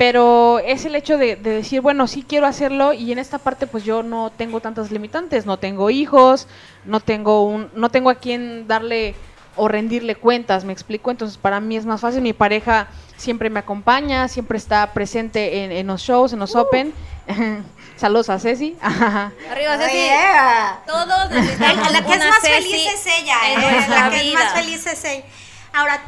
[0.03, 3.69] Pero es el hecho de, de decir, bueno, sí quiero hacerlo y en esta parte
[3.69, 6.49] pues yo no tengo tantas limitantes, no tengo hijos,
[6.85, 9.15] no tengo un, no tengo a quien darle
[9.55, 13.61] o rendirle cuentas, me explico, entonces para mí es más fácil, mi pareja siempre me
[13.61, 16.93] acompaña, siempre está presente en, en los shows, en los Open.
[17.97, 18.77] Saludos a Ceci.
[18.83, 19.93] Arriba, Ceci.
[19.93, 20.83] Yeah.
[20.85, 23.87] Todos necesitamos La que es más Ceci feliz es ella, ¿eh?
[23.89, 25.25] la que es más feliz es ella.
[25.73, 26.03] Ahora,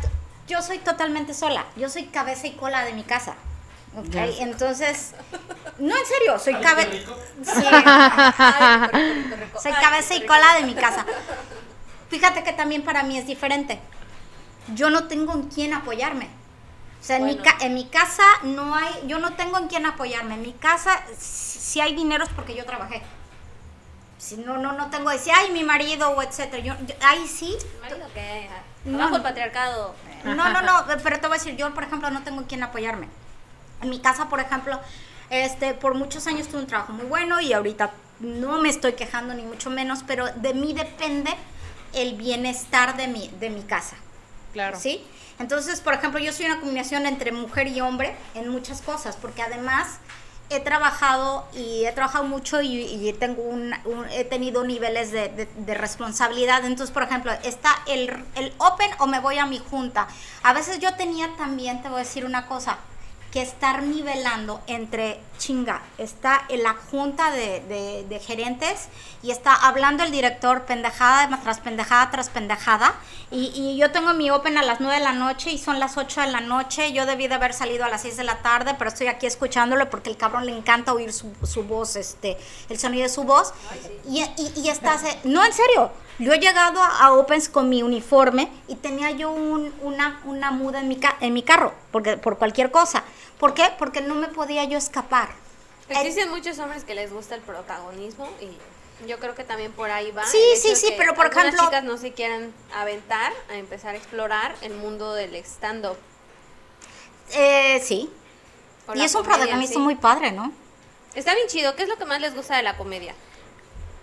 [0.48, 3.36] yo soy totalmente sola, yo soy cabeza y cola de mi casa.
[3.96, 4.06] ¿Ok?
[4.10, 4.24] Ya.
[4.40, 5.12] Entonces,
[5.78, 6.90] no en serio, soy cabeza.
[7.42, 7.64] Sí,
[9.62, 11.04] soy y cola de mi casa.
[12.10, 13.80] Fíjate que también para mí es diferente.
[14.74, 16.28] Yo no tengo en quién apoyarme.
[17.00, 19.84] O sea, en, mi, ca- en mi casa no hay, yo no tengo en quién
[19.84, 20.34] apoyarme.
[20.34, 23.02] En mi casa, si hay dinero es porque yo trabajé.
[24.16, 26.62] Si no, no, no tengo decir, ay, mi marido o etcétera.
[26.62, 27.56] Yo, yo- ahí sí.
[27.82, 28.48] Marido, ¿qué?
[28.86, 29.16] No, Abajo no.
[29.16, 29.94] el patriarcado.
[30.24, 32.62] No, no, no, pero te voy a decir, yo, por ejemplo, no tengo en quién
[32.62, 33.08] apoyarme.
[33.84, 34.80] En mi casa, por ejemplo,
[35.30, 39.34] este, por muchos años tuve un trabajo muy bueno y ahorita no me estoy quejando
[39.34, 41.30] ni mucho menos, pero de mí depende
[41.92, 43.96] el bienestar de mi, de mi casa.
[44.52, 44.78] Claro.
[44.80, 45.04] ¿Sí?
[45.38, 49.42] Entonces, por ejemplo, yo soy una combinación entre mujer y hombre en muchas cosas, porque
[49.42, 49.98] además
[50.50, 55.28] he trabajado y he trabajado mucho y, y tengo un, un- he tenido niveles de,
[55.28, 56.64] de- de responsabilidad.
[56.64, 60.06] Entonces, por ejemplo, está el, el open o me voy a mi junta.
[60.42, 62.78] A veces yo tenía también, te voy a decir una cosa,
[63.34, 68.86] que estar nivelando entre chinga, está en la junta de, de- de gerentes
[69.24, 72.94] y está hablando el director pendejada tras pendejada tras pendejada.
[73.32, 75.96] Y, y yo tengo mi open a las 9 de la noche y son las
[75.96, 78.76] 8 de la noche, yo debí de haber salido a las 6 de la tarde,
[78.78, 82.78] pero estoy aquí escuchándolo porque el cabrón le encanta oír su, su voz, este, el
[82.78, 83.52] sonido de su voz.
[84.08, 87.68] Y, y, y estás, eh, no en serio, yo he llegado a, a Opens con
[87.68, 91.74] mi uniforme y tenía yo un- una, una muda en mi, ca- en mi carro,
[91.90, 93.02] porque, por cualquier cosa.
[93.38, 93.64] ¿Por qué?
[93.78, 95.30] Porque no me podía yo escapar.
[95.88, 100.10] Existen muchos hombres que les gusta el protagonismo y yo creo que también por ahí
[100.12, 100.24] va.
[100.26, 104.54] Sí, sí, sí, pero por ejemplo- chicas no se quieran aventar a empezar a explorar
[104.62, 105.96] el mundo del stand-up.
[107.32, 108.10] Eh, sí.
[108.94, 109.80] Y es un protagonista sí.
[109.80, 110.52] muy padre, ¿no?
[111.14, 111.74] Está bien chido.
[111.74, 113.14] ¿Qué es lo que más les gusta de la comedia?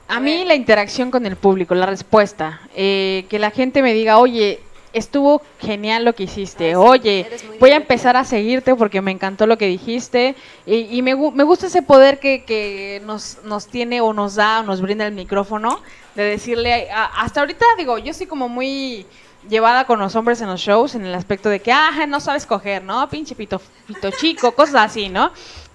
[0.08, 3.94] A A mí la interacción con el público, la respuesta, eh, que la gente me
[3.94, 4.62] diga, oye,
[4.94, 7.76] estuvo genial lo que hiciste, sí, oye, voy a divertida".
[7.76, 11.82] empezar a seguirte porque me encantó lo que dijiste y, y me, me gusta ese
[11.82, 15.80] poder que, que nos, nos tiene o nos da o nos brinda el micrófono
[16.16, 19.06] de decirle, a- hasta ahorita digo, yo soy como muy
[19.50, 22.46] llevada con los hombres en los shows en el aspecto de que, ah, no sabes
[22.46, 23.10] coger, ¿no?
[23.10, 25.32] Pinche pito, pito chico, cosas así, ¿no?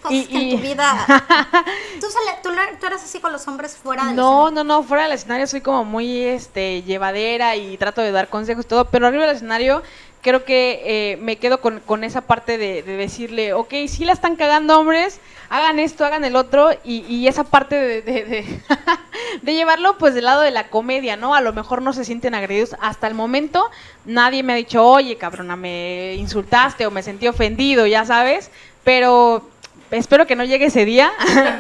[0.09, 1.04] Que en tu vida.
[2.00, 5.04] ¿Tú, sale- tú, tú eres así con los hombres fuera del No, no, no, fuera
[5.04, 9.06] del escenario soy como muy este llevadera y trato de dar consejos y todo, pero
[9.09, 9.82] arriba del escenario
[10.22, 14.12] creo que eh, me quedo con, con esa parte de, de decirle, ok, si la
[14.12, 18.02] están cagando hombres, hagan esto, hagan el otro, y, y esa parte de-
[19.42, 21.35] de llevarlo pues del lado de la comedia, ¿no?
[21.35, 22.74] A lo mejor no se sienten agredidos.
[22.80, 23.70] Hasta el momento
[24.04, 28.50] nadie me ha dicho, oye, cabrona, me insultaste o me sentí ofendido, ya sabes,
[28.82, 29.48] pero
[29.90, 31.12] espero que no llegue ese día.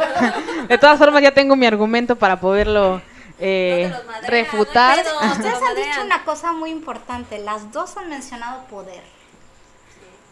[0.68, 3.00] de todas formas ya tengo mi argumento para poderlo
[3.38, 4.98] eh, No madrean, refutar.
[4.98, 7.38] Ustedes han dicho una cosa muy importante.
[7.38, 9.02] Las dos han mencionado poder.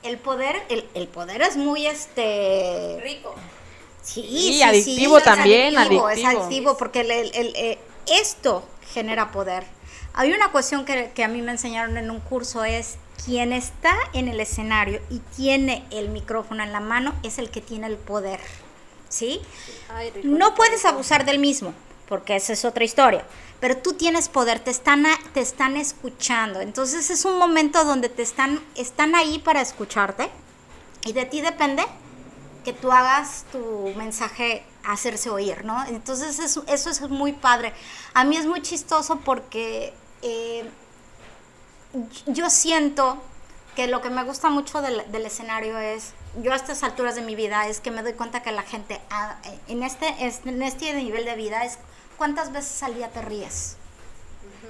[0.03, 3.01] El poder, el, el poder es muy este.
[3.03, 3.35] Rico.
[4.03, 6.43] Sí, Sí, sí, adictivo es también, adictivo, Es adictivo.
[6.43, 9.65] adictivo porque el- el- el, eh, esto genera poder.
[10.13, 13.95] Hay una cuestión que, que a mí me enseñaron en un curso es quien está
[14.13, 17.97] en el escenario y tiene el micrófono en la mano es el que tiene el
[17.97, 18.41] poder,
[19.09, 19.41] ¿sí?
[20.25, 21.75] No puedes abusar del mismo,
[22.09, 23.25] porque esa es otra historia.
[23.61, 26.61] Pero tú tienes poder, te están, a- te están escuchando.
[26.61, 30.29] Entonces es un momento donde te están, están ahí para escucharte.
[31.07, 31.83] Y de ti depende
[32.65, 35.83] que tú hagas tu mensaje hacerse oír, ¿no?
[35.87, 37.73] Entonces eso, eso es muy padre.
[38.13, 40.69] A mí es muy chistoso porque eh,
[42.27, 43.23] yo siento
[43.77, 47.23] que lo que me gusta mucho del, del escenario es, yo a estas alturas de
[47.23, 49.37] mi vida, es que me doy cuenta que la gente ah,
[49.69, 51.79] en, este, es- en este nivel de vida es
[52.17, 53.77] cuántas veces al día te ríes.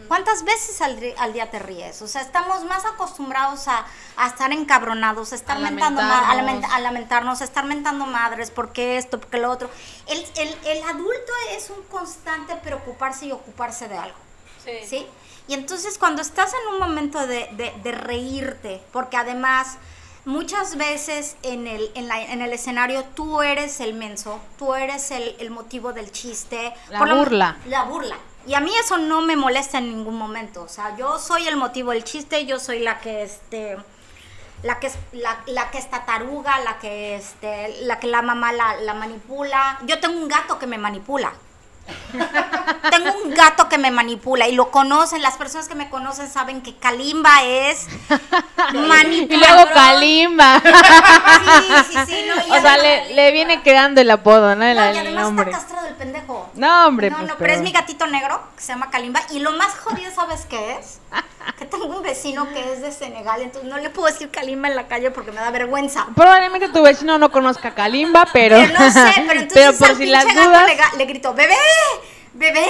[0.09, 2.03] ¿Cuántas veces al, al día te ríes?
[2.03, 6.63] O sea, estamos más acostumbrados a, a estar encabronados, a estar A mentando, ma- lamentarnos.
[6.71, 9.71] lament- a lamentarnos, a estar mentando madres, porque esto, porque lo otro.
[10.07, 14.17] El, el, el adulto es un constante preocuparse y ocuparse de algo.
[14.63, 14.73] Sí.
[14.89, 15.07] ¿sí?
[15.49, 19.77] Y entonces cuando estás en un momento de, de- de reírte, porque además
[20.25, 25.11] muchas veces en el, en, la- en el escenario tú eres el menso, tú eres
[25.11, 26.73] el, el motivo del chiste.
[26.89, 27.57] La Por burla.
[27.67, 28.17] La burla.
[28.47, 30.63] Y a mí eso no me molesta en ningún momento.
[30.63, 33.77] O sea, yo soy el motivo del chiste, yo soy la que este
[34.63, 38.77] la que la, la que está taruga, la que este, la que la mamá la,
[38.77, 39.79] la manipula.
[39.85, 41.35] Yo tengo un gato que me manipula.
[42.91, 46.63] Tengo un gato que me manipula y lo conocen, las personas que me conocen saben
[46.63, 47.87] que Kalimba es
[48.73, 49.57] Y manipulador.
[49.57, 50.63] luego Kalimba.
[51.45, 54.65] Sí, sí, sí, no, y o sea, le, le viene quedando el apodo, ¿no?
[54.65, 55.51] El, No, y el además nombre.
[55.51, 56.49] está castrado el pendejo.
[56.55, 59.21] No, hombre, No, pues, no, pero es pero- mi gatito negro, que se llama Kalimba.
[59.31, 61.01] Y lo más jodido, ¿sabes qué es?
[61.59, 64.75] Que tengo un vecino que es de Senegal, entonces no le puedo decir Kalimba en
[64.77, 66.07] la calle porque me da vergüenza.
[66.17, 68.57] Probablemente tu vecino no conozca a Kalimba, pero.
[68.57, 70.65] Pero no sé, pero entonces pero por al si las dudas.
[70.67, 71.55] le, le grito, ¡bebé!
[72.33, 72.67] ¡bebé!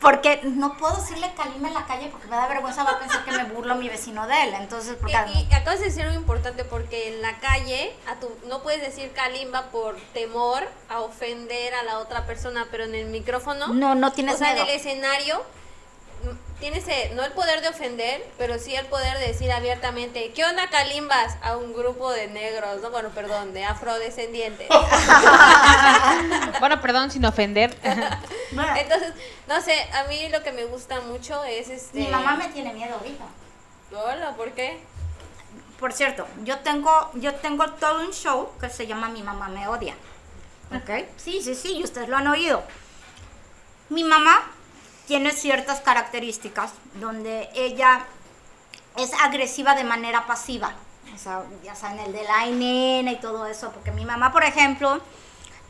[0.00, 3.24] Porque no puedo decirle Kalimba en la calle porque me da vergüenza, va a pensar
[3.24, 4.54] que me burlo mi vecino de él.
[4.54, 5.16] Entonces, porque...
[5.34, 8.80] Y, y acabas de decir algo importante porque en la calle a tu, no puedes
[8.82, 13.94] decir kalimba por temor a ofender a la otra persona, pero en el micrófono, No,
[13.94, 14.64] no tienes o sea, miedo.
[14.64, 15.42] en el escenario
[16.62, 20.44] tienes eh, no el poder de ofender, pero sí el poder de decir abiertamente, ¿qué
[20.44, 21.36] onda calimbas?
[21.42, 24.68] a un grupo de negros, no, bueno, perdón, de afrodescendientes.
[26.60, 27.76] Bueno, perdón, sin ofender.
[27.82, 29.12] Entonces,
[29.48, 32.72] no sé, a mí lo que me gusta mucho es este mi mamá me tiene
[32.72, 33.24] miedo ahorita.
[33.90, 34.78] Hola, ¿por qué?
[35.80, 39.66] Por cierto, yo tengo, yo tengo todo un show que se llama Mi mamá me
[39.66, 39.96] odia.
[40.72, 41.08] ¿Ok?
[41.16, 42.62] Sí, sí, sí, y ustedes lo han oído.
[43.88, 44.48] Mi mamá
[45.12, 48.06] tiene ciertas características donde ella
[48.96, 50.72] es agresiva de manera pasiva.
[51.14, 53.70] O sea, ya saben, el de la nena y todo eso.
[53.72, 55.02] Porque mi mamá, por ejemplo,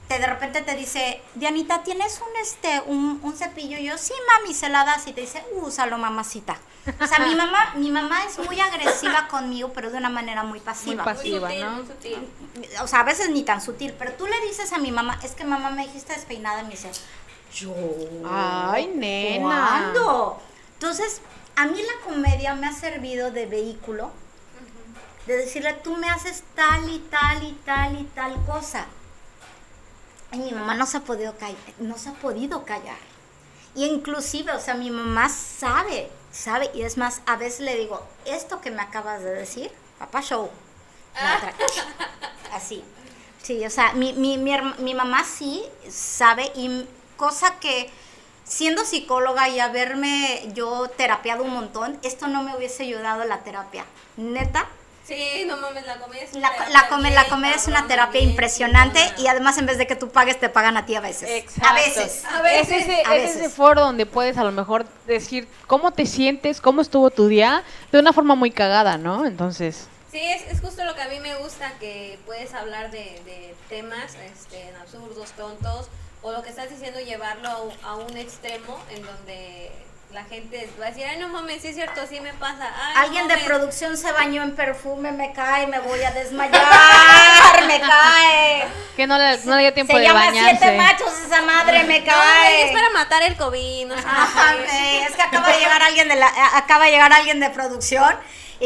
[0.06, 3.78] te de repente te dice, Dianita, ¿tienes un, este, un, un cepillo?
[3.78, 5.08] Y yo, sí, mami, se la das.
[5.08, 6.56] Y te dice, úsalo, mamacita.
[7.00, 10.60] O sea, mi mamá, mi mamá es muy agresiva conmigo, pero de una manera muy
[10.60, 11.02] pasiva.
[11.02, 11.48] Muy pasiva.
[11.48, 11.72] Muy sutil, ¿no?
[11.72, 12.28] muy sutil.
[12.80, 15.32] O sea, a veces ni tan sutil, pero tú le dices a mi mamá, es
[15.32, 16.92] que mamá me dijiste despeinada y me dice,
[17.52, 17.74] yo.
[18.28, 19.42] Ay, nena.
[19.42, 20.40] ¿Cuándo?
[20.74, 21.20] Entonces,
[21.56, 24.10] a mí la comedia me ha servido de vehículo,
[25.26, 28.86] de decirle, tú me haces tal y tal y tal y tal cosa.
[30.32, 32.96] Y mi mamá no se ha podido callar, no se ha podido callar.
[33.74, 38.02] Y inclusive, o sea, mi mamá sabe, sabe, y es más, a veces le digo,
[38.24, 40.50] esto que me acabas de decir, papá show.
[41.14, 41.54] Otra,
[42.52, 42.82] Así.
[43.42, 46.86] Sí, o sea, mi, mi, mi, mi mamá sí sabe y
[47.16, 47.90] cosa que
[48.44, 53.84] siendo psicóloga y haberme yo terapiado un montón, esto no me hubiese ayudado la terapia.
[54.16, 54.66] Neta,
[55.04, 57.88] Sí, no mames, la comedia es La, una la, terapia come- la comedia es una
[57.88, 60.94] terapia bien impresionante y además en vez de que tú pagues, te pagan a ti
[60.94, 61.28] a veces.
[61.28, 61.68] Exacto.
[61.68, 62.24] A veces.
[62.24, 63.36] A veces, es ese, a es veces.
[63.36, 67.64] ese foro donde puedes a lo mejor decir cómo te sientes, cómo estuvo tu día,
[67.90, 69.26] de una forma muy cagada, ¿no?
[69.26, 73.20] Entonces, Sí, es, es justo lo que a mí me gusta, que puedes hablar de,
[73.24, 75.88] de temas este, absurdos, tontos,
[76.22, 79.72] o lo que estás diciendo, llevarlo a, un- a un extremo en donde
[80.12, 82.70] la gente va a decir, ay, no mames, sí es cierto, sí me pasa.
[82.76, 83.46] Ay, no Alguien de mames".
[83.48, 86.62] producción se bañó en perfume, me cae, me voy a desmayar,
[87.66, 88.64] me cae.
[88.94, 90.58] que no le, no le dio tiempo Se de llama bañarse.
[90.58, 92.64] Siete Machos esa madre, me No, cae.
[92.66, 95.02] es para matar el COVID, no sé.
[95.08, 98.14] Es que acaba de llegar alguien de la, a- acaba de llegar alguien de producción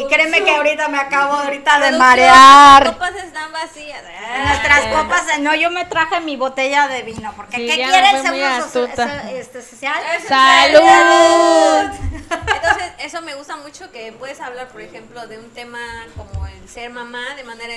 [0.01, 2.93] y créeme que ahorita me acabo ahorita de Las marear.
[2.93, 4.03] copas están vacías.
[4.47, 8.23] Nuestras copas, no, yo me traje mi botella de vino, porque Sí, ¿qué quiere el
[8.23, 10.03] seguro so- so- este, social?
[10.29, 11.91] ¡Salud!
[12.31, 15.79] Entonces, eso me gusta mucho que puedes hablar, por ejemplo, de un tema
[16.17, 17.75] como el ser mamá de manera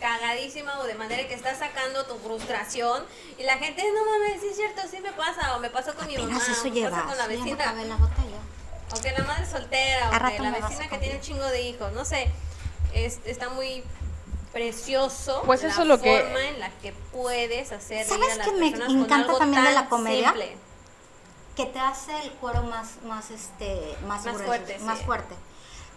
[0.00, 3.04] cagadísima o de manera que estás sacando tu frustración
[3.38, 6.06] y la gente, no mames, sí es cierto, sí me pasa, o me pasó con
[6.06, 8.38] mi mamá, o me pasa con la sí, vecina, botella.
[8.94, 11.44] O que la madre es soltera, A o que la vecina que tiene un chingo
[11.46, 12.30] de hijos, no sé,
[12.94, 13.82] es, está muy
[14.52, 18.36] precioso Pues la eso es lo que- forma en la que puedes hacer ¿Sabes a
[18.36, 20.28] las qué me encanta también de la comedia?
[20.28, 20.56] simple.
[21.56, 25.04] que te hace el cuero más, más, este, más, Más grueso, fuerte, más sí.
[25.04, 25.34] fuerte.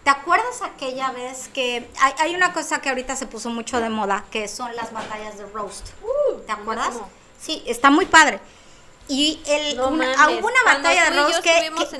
[0.04, 3.88] ¿Te acuerdas aquella vez que hay, hay una cosa que ahorita se puso mucho de
[3.88, 5.88] moda, que son las batallas de roast?
[6.46, 6.86] ¿Te acuerdas?
[6.90, 7.08] máximo.
[7.40, 8.38] Sí, está muy padre.
[9.10, 11.42] Y el, No una, mames, hubo una batalla de tú y yo roast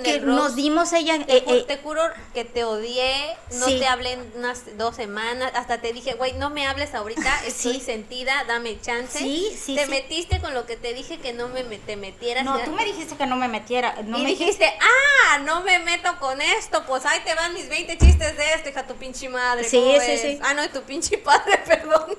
[0.05, 1.19] que, nos dimos ella.
[1.25, 2.03] Te, eh, ju- eh, te juro
[2.35, 3.79] que te odié, no Sí.
[3.79, 7.75] te hablé en unas dos semanas, hasta te dije, güey, no me hables ahorita, estoy
[7.75, 7.81] Sí.
[7.81, 9.19] sentida, dame chance.
[9.19, 9.91] Sí, sí, Te sí.
[9.91, 12.45] metiste con lo que te dije que no me, me- te metieras.
[12.45, 13.95] no, tú me dijiste que no me metiera.
[14.05, 17.69] No y me dijiste, ah, no me meto con esto, pues ahí te van mis
[17.71, 19.65] 20 chistes de esto, hija tu pinche madre.
[19.65, 20.21] Sí, ¿cómo sí, ves?
[20.21, 20.39] sí.
[20.43, 22.17] Ah, no, de tu pinche padre, perdón.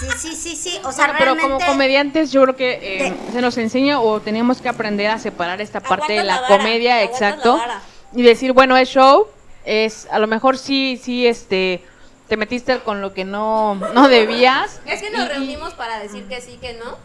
[0.00, 0.80] Sí, sí, sí, sí.
[0.84, 4.60] O sea, Bueno, pero como comediantes yo creo que eh, se nos enseña o tenemos
[4.60, 7.80] que aprender a separar esta parte de Aguantas la, la vara, comedia, la exacto, vara.
[8.14, 9.26] y decir, bueno, es show,
[9.64, 11.84] es a lo mejor sí, sí, este,
[12.28, 14.80] te metiste con lo que no, no debías.
[14.86, 16.96] Es que nos y- reunimos para decir que sí, que no.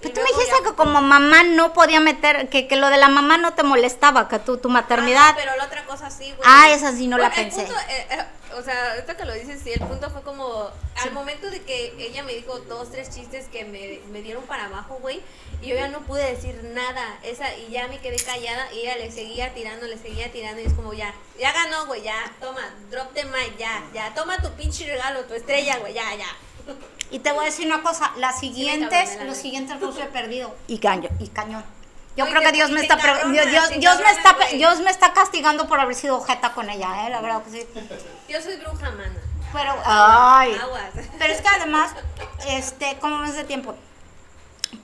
[0.00, 2.96] Pero tú me dijiste ya- que como mamá no podía meter, que, que lo de
[2.96, 5.28] la mamá no te molestaba, que tu, tu maternidad.
[5.28, 6.40] Ah, pero la otra cosa sí, güey.
[6.44, 7.64] Ah, esa sí no la Bueno, el pensé.
[7.66, 8.24] punto, eh, eh,
[8.56, 11.94] o sea, ahorita que lo dices, sí, el punto fue como al momento de que
[11.98, 15.20] ella me dijo dos, tres chistes que me, me dieron para abajo, güey,
[15.60, 18.96] y yo ya no pude decir nada, esa, y ya me quedé callada, y ella
[18.96, 22.62] le seguía tirando, le seguía tirando, y es como ya, ya ganó, güey, ya, toma,
[22.90, 26.28] drop the mic, ya, ya, toma tu pinche regalo, tu estrella, güey, ya, ya.
[27.10, 30.54] Y te voy a decir una cosa, las siguientes, la los siguientes los he perdido.
[30.66, 31.64] Y caño, y cañón.
[32.16, 34.36] Yo Ay, creo que Dios me está Dios, te Dios me está.
[34.52, 37.66] Dios me está castigando por haber sido ojeta con ella, eh, la verdad que sí.
[38.28, 39.12] Yo soy bruja, mana.
[39.52, 40.56] Pero ay,
[41.18, 41.92] pero es que además
[42.48, 43.74] este, ¿cómo ves de tiempo?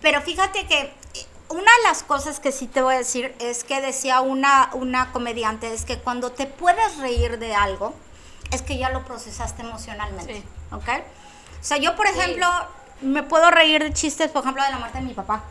[0.01, 3.65] Pero fíjate que eh, una de las cosas que sí te voy a decir es
[3.65, 7.95] que decía una, una comediante, es que cuando te puedes reír de algo,
[8.51, 10.35] es que ya lo procesaste emocionalmente.
[10.35, 10.45] Sí.
[10.73, 10.89] ¿Ok?
[11.61, 12.47] O sea, yo, por ejemplo,
[13.01, 15.43] me puedo reír de chistes, por ejemplo, de la muerte de mi papá.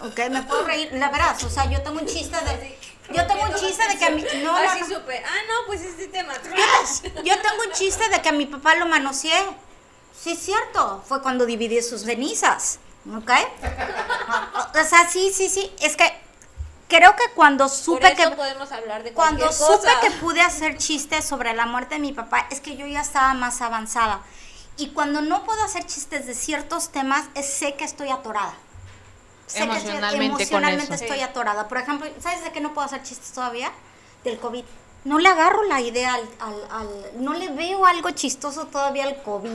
[0.00, 0.18] ¿Ok?
[0.30, 2.78] Me puedo reír, la verdad, o sea, yo tengo un chiste de...
[3.12, 4.22] Yo tengo un chiste de que a mi...
[4.42, 5.22] No, Ay, no, supe.
[5.26, 6.32] Ah, no, pues este tema.
[7.22, 9.44] Yo tengo un chiste de que a mi papá lo manoseé.
[10.18, 11.04] Sí, es cierto.
[11.06, 12.78] Fue cuando dividí sus cenizas.
[13.14, 13.30] ¿Ok?
[14.80, 15.70] O sea, sí, sí, sí.
[15.80, 16.10] Es que
[16.88, 18.36] creo que cuando Por supe eso que.
[18.36, 22.46] podemos hablar de Cuando supe que pude hacer chistes sobre la muerte de mi papá,
[22.50, 24.22] es que yo ya estaba más avanzada.
[24.78, 28.54] Y cuando no puedo hacer chistes de ciertos temas, es- sé que estoy atorada.
[29.46, 31.04] Sé que estoy- Emocionalmente con emocionalmente eso.
[31.04, 31.68] estoy atorada.
[31.68, 33.70] Por ejemplo, ¿sabes de qué no puedo hacer chistes todavía?
[34.24, 34.64] Del COVID.
[35.04, 39.22] No le agarro la idea al, al- al- No le veo algo chistoso todavía al
[39.22, 39.50] COVID.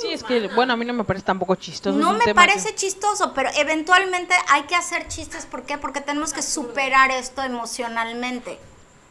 [0.00, 1.98] Sí, es que, bueno, a mí no me parece tampoco chistoso.
[1.98, 5.44] No me tema que- parece chistoso, pero eventualmente hay que hacer chistes.
[5.44, 5.76] ¿Por qué?
[5.76, 8.58] Porque tenemos que superar esto emocionalmente.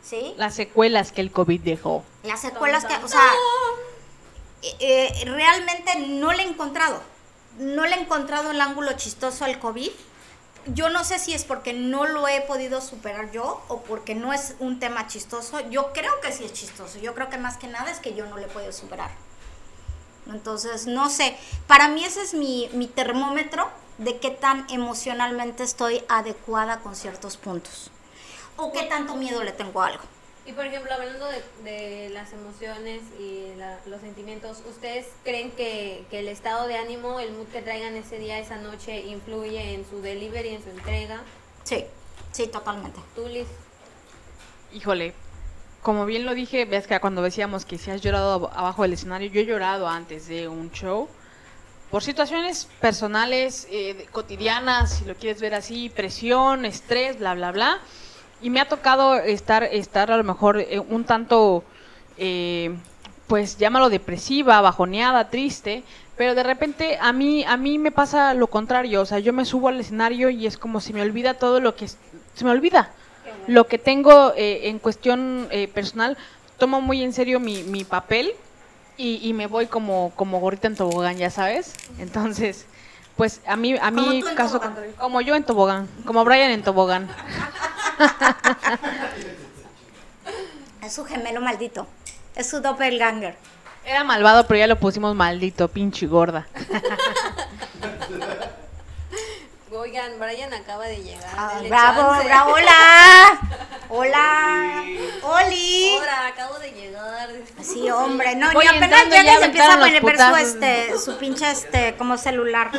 [0.03, 0.33] ¿Sí?
[0.37, 2.03] Las secuelas que el COVID dejó.
[2.23, 3.19] Las secuelas que, o sea,
[4.61, 7.01] eh, eh, realmente no le he encontrado.
[7.57, 9.91] No le he encontrado el ángulo chistoso al COVID.
[10.67, 14.33] Yo no sé si es porque no lo he podido superar yo o porque no
[14.33, 15.59] es un tema chistoso.
[15.69, 16.99] Yo creo que sí es chistoso.
[16.99, 19.09] Yo creo que más que nada es que yo no le podido superar.
[20.27, 21.37] Entonces, no sé.
[21.67, 27.37] Para mí ese es mi, mi termómetro de qué tan emocionalmente estoy adecuada con ciertos
[27.37, 27.91] puntos.
[28.57, 30.03] O qué tanto miedo le tengo a algo.
[30.47, 36.05] Y por ejemplo, hablando de, de las emociones y la- los sentimientos, ¿ustedes creen que,
[36.09, 39.85] que el estado de ánimo, el mood que traigan ese día, esa noche, influye en
[39.89, 41.21] su delivery, en su entrega?
[41.65, 41.83] Sí,
[42.31, 42.97] sí, totalmente.
[43.13, 43.47] ¿Tú, Liz?
[44.71, 45.13] Híjole,
[45.81, 48.93] como bien lo dije, ves que cuando decíamos que si has llorado ab- abajo del
[48.93, 51.09] escenario, yo he llorado antes de un show
[51.91, 57.81] por situaciones personales, eh, cotidianas, si lo quieres ver así, presión, estrés, bla, bla, bla.
[58.41, 61.63] Y me ha tocado estar, estar a lo mejor eh, un tanto,
[62.17, 62.75] eh,
[63.27, 65.83] pues llámalo depresiva, bajoneada, triste,
[66.17, 69.45] pero de repente a mí, a mí me pasa lo contrario, o sea, yo me
[69.45, 72.91] subo al escenario y es como si me olvida todo lo que, se me olvida.
[73.45, 76.17] Lo que tengo eh, en cuestión eh, personal,
[76.57, 78.33] tomo muy en serio mi, mi papel
[78.97, 81.73] y, y me voy como, como gorrita en tobogán, ya sabes.
[81.99, 82.65] Entonces,
[83.15, 84.59] pues a mí, a mí caso
[84.97, 87.07] como yo en tobogán, como Brian en tobogán.
[90.83, 91.87] Es su gemelo maldito.
[92.35, 93.35] Es su doppelganger.
[93.83, 96.47] Era malvado, pero ya lo pusimos maldito, pinche gorda.
[99.87, 101.29] Oigan, Brian acaba de llegar.
[101.37, 102.25] Ah, bravo, chance.
[102.25, 103.39] bravo, hola.
[103.89, 104.83] Hola.
[105.21, 105.97] Oli.
[106.01, 107.29] Hola, acabo de llegar.
[107.61, 110.17] Sí, hombre, no, Voy ni apenas entrando y llega ya y se empieza a poner
[110.17, 112.69] su, este, su pinche, este, como celular.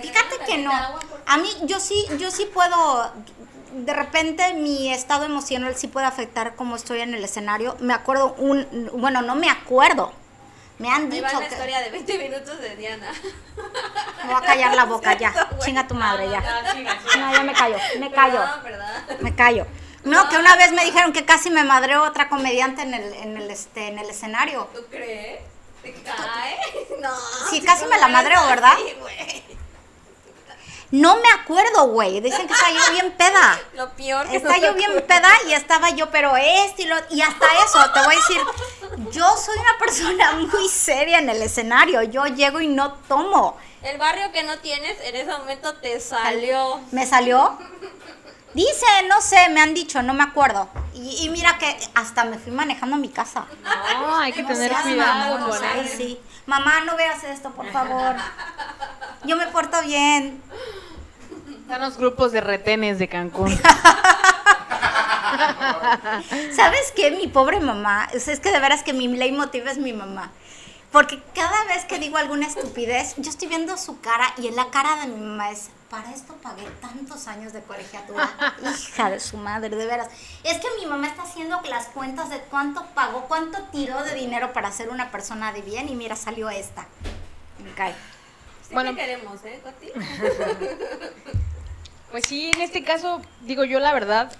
[0.00, 0.72] Fíjate que no.
[1.26, 3.12] A mí, yo sí, yo sí puedo,
[3.72, 7.76] de repente mi estado emocional sí puede afectar cómo estoy en el escenario.
[7.80, 10.12] Me acuerdo un, bueno, no me acuerdo.
[10.78, 11.54] Me han Ahí dicho va la que...
[11.54, 13.12] historia de 20 minutos de Diana.
[14.18, 15.32] Me voy a callar la boca ya.
[15.60, 16.40] Chinga tu madre ya.
[17.18, 18.40] No, ya me callo, me callo.
[19.20, 19.66] Me callo.
[20.04, 23.36] No, que una vez me dijeron que casi me madreó otra comediante en el, en
[23.36, 24.68] el, este, en el escenario.
[24.74, 25.40] ¿Tú crees?
[25.82, 26.58] ¿Te cae?
[27.00, 27.10] No.
[27.50, 28.76] Sí, si casi me la madreo, ¿verdad?
[29.00, 29.42] güey.
[30.92, 32.20] No me acuerdo, güey.
[32.20, 33.60] Dicen que estaba yo bien peda.
[33.74, 36.96] Lo peor que Estaba no yo bien peda y estaba yo, pero este y lo...
[37.10, 38.40] Y hasta eso, te voy a decir,
[39.10, 42.02] yo soy una persona muy seria en el escenario.
[42.02, 43.56] Yo llego y no tomo.
[43.82, 46.78] El barrio que no tienes, en ese momento te salió.
[46.92, 47.58] ¿Me salió?
[48.54, 50.68] Dice, no sé, me han dicho, no me acuerdo.
[50.94, 53.46] Y, y mira que hasta me fui manejando a mi casa.
[53.94, 55.96] No, hay que No tener seas cuidado mamón, con ay, eso.
[55.96, 56.20] sí.
[56.46, 58.16] Mamá, no veas esto, por favor.
[59.24, 60.42] Yo me porto bien.
[61.62, 63.58] Están los grupos de retenes de Cancún.
[66.54, 67.10] ¿Sabes qué?
[67.12, 70.30] Mi pobre mamá, es, es que de veras que mi leitmotiv es mi mamá.
[70.92, 74.68] Porque cada vez que digo alguna estupidez, yo estoy viendo su cara y en la
[74.70, 78.30] cara de mi mamá es, para esto pagué tantos años de colegiatura.
[78.62, 80.08] Hija de su madre, de veras.
[80.44, 84.52] Es que mi mamá está haciendo las cuentas de cuánto pagó, cuánto tiró de dinero
[84.52, 86.86] para ser una persona de bien y mira, salió esta.
[87.64, 87.92] Me cae.
[88.68, 88.94] Sí Bueno.
[88.94, 89.88] queremos, ¿eh, Coti?
[92.10, 94.30] Pues sí, en este caso, digo yo la verdad,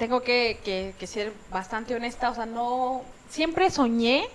[0.00, 4.28] tengo que, que- que ser bastante honesta, o sea, no, siempre soñé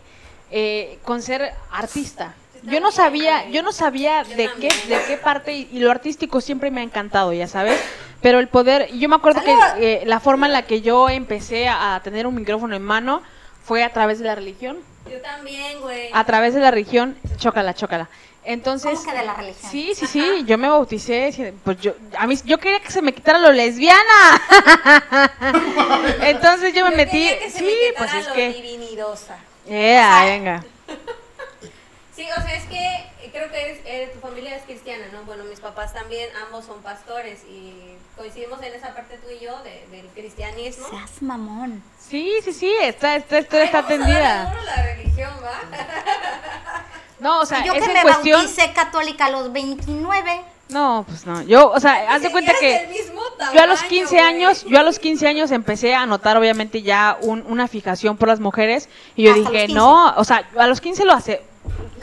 [0.52, 2.34] eh, con ser artista.
[2.64, 6.42] Yo no sabía, yo no sabía de qué, de qué parte y, y lo artístico
[6.42, 7.80] siempre me ha encantado, ya sabes.
[8.22, 11.70] Pero el poder, yo me acuerdo que eh, la forma en la que yo empecé
[11.70, 13.22] a, a tener un micrófono en mano
[13.64, 14.78] fue a través de la religión,
[15.10, 16.10] Yo también, güey.
[16.12, 18.10] a través de la religión, chócala, chócala.
[18.44, 19.72] Entonces, ¿Cómo que de la religión?
[19.72, 23.14] Sí, sí, sí, yo me bauticé, pues yo, a mí, yo quería que se me
[23.14, 24.02] quitara lo lesbiana.
[26.24, 29.38] Entonces yo me Yo metí, que se sí, me pues es que, divinidosa.
[29.70, 30.64] Ea, venga.
[32.16, 35.24] Sí, o sea, es que creo que eres- eh, tu familia es cristiana, ¿no?
[35.24, 39.58] Bueno, mis papás también, ambos son pastores y coincidimos en esa parte tú y yo
[39.64, 40.86] de- del cristianismo.
[40.90, 41.82] Seas mamón.
[41.98, 44.46] Sí, sí, sí, está Ay, vamos a darle atendida.
[44.50, 45.62] duro a la religión, ¿va?
[47.20, 50.42] No, o sea, yo es que en me cuestión, bauticé católica a los 29.
[50.70, 53.19] no, pues no, yo, o sea, haz de cuenta que del mismo
[53.54, 54.26] yo a los tamaño, 15 güey.
[54.28, 58.28] años, yo a los 15 años empecé a notar obviamente ya un- una fijación por
[58.28, 59.74] las mujeres y yo Hasta dije, 15.
[59.74, 61.42] no, o sea, a los 15 lo hace,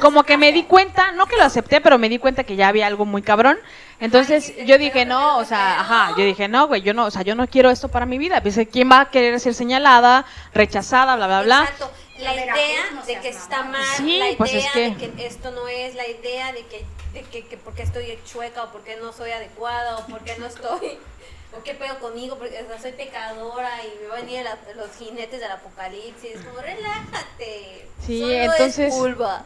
[0.01, 2.69] como que me di cuenta, no que lo acepté, pero me di cuenta que ya
[2.69, 3.59] había algo muy cabrón.
[3.99, 7.07] Entonces Ay, sí, yo dije, no o sea, ajá, yo dije, no, güey, yo no,
[7.07, 8.43] o sea, yo no quiero esto para mi vida.
[8.43, 11.61] Pensé, ¿quién va a querer ser señalada, rechazada, bla, bla, bla?
[11.63, 11.91] Exacto.
[12.19, 12.55] La idea
[12.95, 15.69] no de que está mal, Sí, la idea pues es que- de que esto no
[15.69, 18.97] es, la idea de que, de que, que por qué estoy chueca o por qué
[18.97, 20.99] no soy adecuada o por qué no estoy,
[21.59, 24.59] o qué pedo conmigo, porque o sea, soy pecadora y me van a venir la-
[24.75, 26.33] los jinetes del apocalipsis.
[26.45, 27.89] Como, relájate.
[28.07, 29.45] Sí, solo entonces- Es vulva.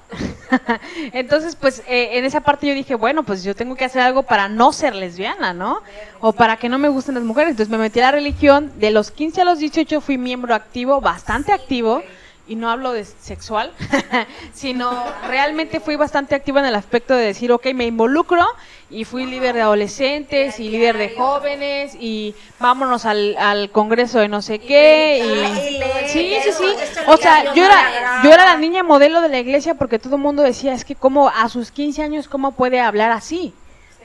[1.12, 4.22] Entonces, pues eh, en esa parte yo dije, bueno, pues yo tengo que hacer algo
[4.24, 5.82] para no ser lesbiana, ¿no?
[6.20, 7.50] O para que no me gusten las mujeres.
[7.52, 8.72] Entonces me metí a la religión.
[8.80, 12.02] De los 15 a los 18 fui miembro activo, bastante activo.
[12.50, 13.70] Y no hablo de sexual,
[14.52, 14.90] sino
[15.28, 18.44] realmente fui bastante activa en el aspecto de decir, ok, me involucro
[18.90, 24.26] y fui líder de adolescentes y líder de jóvenes y vámonos al, al congreso de
[24.26, 25.22] no sé qué.
[25.24, 26.64] Y, Sí, sí, sí.
[27.06, 30.22] O sea, yo era, yo era la niña modelo de la iglesia porque todo el
[30.22, 33.54] mundo decía, es que como a sus 15 años, ¿cómo puede hablar así?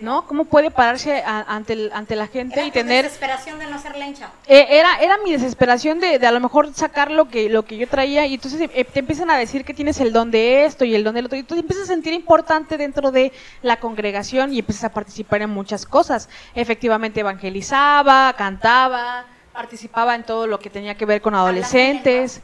[0.01, 0.25] ¿No?
[0.27, 3.03] ¿Cómo puede pararse a- ante, el- ante la gente Era y tener...
[3.05, 4.29] desesperación de no ser lencha.
[4.47, 7.77] Eh, era, era mi desesperación de, de a lo mejor sacar lo que, lo que
[7.77, 10.85] yo traía y entonces eh, te empiezan a decir que tienes el don de esto
[10.85, 13.31] y el don del otro y tú te empiezas a sentir importante dentro de
[13.61, 16.29] la congregación y empiezas a participar en muchas cosas.
[16.55, 22.41] Efectivamente evangelizaba, cantaba, participaba en todo lo que tenía que ver con adolescentes.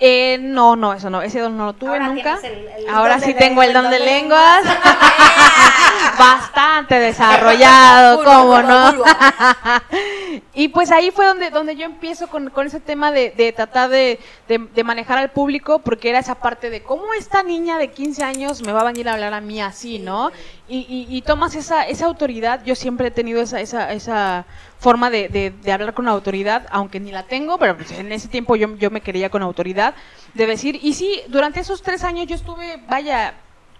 [0.00, 2.38] Eh, no, no, eso no, ese don no lo tuve Ahora nunca.
[2.40, 4.62] tienes el- el Ahora sí tengo el don de lenguas.
[6.18, 8.92] Bastante desarrollado, ¿cómo no?
[10.54, 13.88] y pues ahí fue donde, donde yo empiezo con, con ese tema de, de tratar
[13.88, 14.18] de,
[14.48, 18.24] de- de manejar al público, porque era esa parte de cómo esta niña de 15
[18.24, 20.30] años me va a venir a hablar a mí así, ¿no?
[20.68, 24.44] Y, y- y tomas esa, esa autoridad, yo siempre he tenido esa, esa, esa
[24.80, 28.28] forma de, de- de hablar con autoridad, aunque ni la tengo, pero pues en ese
[28.28, 29.87] tiempo yo, yo me quería con autoridad,
[30.34, 33.34] de decir, y sí, durante esos tres años yo estuve, vaya,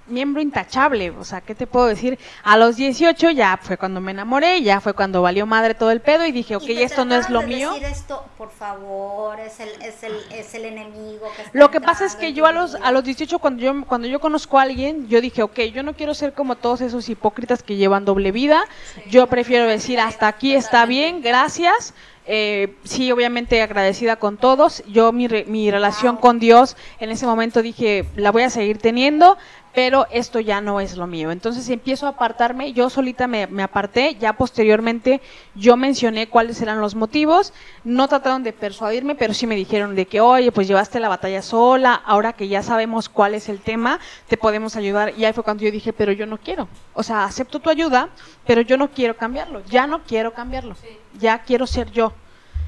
[0.08, 2.18] miembro intachable, o sea, ¿qué te puedo decir?
[2.42, 6.00] A los 18 ya fue cuando me enamoré, ya fue cuando valió madre todo el
[6.00, 7.72] pedo y dije, ok, Y esto no es lo de mío.
[7.72, 11.26] Decir esto, por favor, es el, es el, es el enemigo.
[11.36, 14.08] Que Lo que pasa es que yo a los, a los 18, cuando yo, cuando
[14.08, 17.62] yo conozco a alguien, yo dije, ok, yo no quiero ser como todos esos hipócritas
[17.62, 18.64] que llevan doble vida,
[19.08, 21.94] yo prefiero decir, hasta aquí está bien, gracias.
[22.30, 24.82] Eh, sí, obviamente agradecida con todos.
[24.86, 28.76] Yo mi, re- mi relación con Dios en ese momento dije, la voy a seguir
[28.76, 29.38] teniendo,
[29.78, 31.30] pero esto ya no es lo mío.
[31.30, 35.20] Entonces empiezo a apartarme, yo solita me, me aparté, ya posteriormente
[35.54, 37.52] yo mencioné cuáles eran los motivos,
[37.84, 41.42] no trataron de persuadirme, pero sí me dijeron de que, oye, pues llevaste la batalla
[41.42, 45.14] sola, ahora que ya sabemos cuál es el tema, te podemos ayudar.
[45.16, 46.66] Y ahí fue cuando yo dije, pero yo no quiero.
[46.94, 48.08] O sea, acepto tu ayuda,
[48.48, 50.88] pero yo no quiero cambiarlo, ya no quiero cambiarlo, Sí.
[51.20, 52.12] ya quiero ser yo.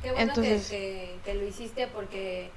[0.00, 2.52] Qué bueno Entonces- que, que- que lo hiciste porque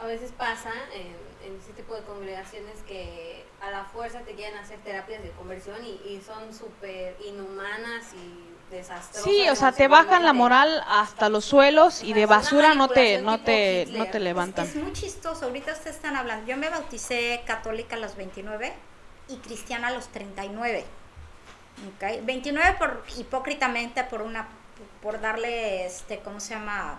[0.00, 1.08] a veces pasa en,
[1.46, 5.76] en ese tipo de congregaciones que a la fuerza te quieren hacer terapias de conversión
[5.84, 9.24] y, y son súper inhumanas y desastrosas.
[9.24, 12.88] Sí, o sea, te bajan la moral hasta los suelos y de es basura no
[12.88, 14.66] te, no te, no te levantan.
[14.66, 15.46] Es muy chistoso.
[15.46, 16.46] Ahorita ustedes están hablando.
[16.46, 18.72] Yo me bauticé católica a los 29
[19.28, 20.84] y cristiana a los 39.
[21.94, 22.24] ¿ok?
[22.24, 24.48] 29 por hipócritamente por una
[25.00, 26.98] por darle este cómo se llama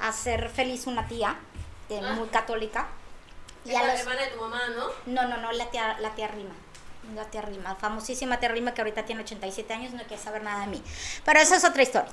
[0.00, 1.36] hacer feliz una tía
[1.98, 2.12] Ah.
[2.14, 2.86] muy católica
[3.64, 4.86] y a la los hermana de tu mamá, ¿no?
[5.12, 6.54] no no no la tía la tía Rima
[7.14, 10.60] la tía Rima famosísima tía Rima que ahorita tiene 87 años no quiere saber nada
[10.60, 10.82] de mí
[11.24, 12.10] pero eso es otra historia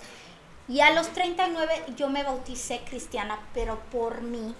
[0.70, 4.54] y a los 39 yo me bauticé cristiana, pero por mí,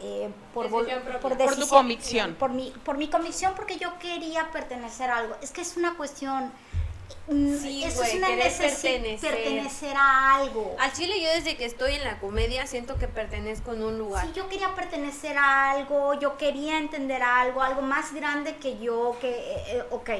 [0.00, 2.34] eh, por, Decisión por, Por tu convicción.
[2.36, 5.36] Por mi, por mi convicción, porque yo quería pertenecer a algo.
[5.42, 6.52] Es que es una cuestión...
[7.28, 9.30] mm, Sí, eso güey, es una querer necesi- pertenecer.
[9.34, 10.76] pertenecer a algo.
[10.78, 14.24] Al chile yo desde que estoy en la comedia siento que pertenezco en un lugar.
[14.26, 19.16] Sí, yo quería pertenecer a algo, yo quería entender algo, algo más grande que yo,
[19.20, 20.10] que, eh, eh, ok.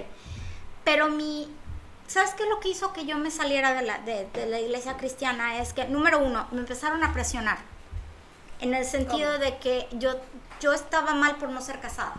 [0.84, 1.48] Pero mi,
[2.06, 4.60] ¿sabes qué es lo que hizo que yo me saliera de la, de, de la
[4.60, 5.58] iglesia cristiana?
[5.58, 7.58] Es que, número uno, me empezaron a presionar.
[8.60, 9.44] En el sentido ¿Cómo?
[9.44, 10.14] de que yo,
[10.60, 12.14] yo estaba mal por no ser casada.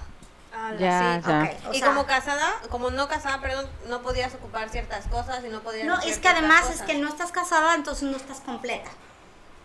[0.79, 1.29] Ya, sí.
[1.29, 1.69] ya.
[1.69, 5.61] O y como casada, como no casada, perdón, no podías ocupar ciertas cosas y no
[5.61, 8.89] podías No, es que además es que no estás casada, entonces no estás completa.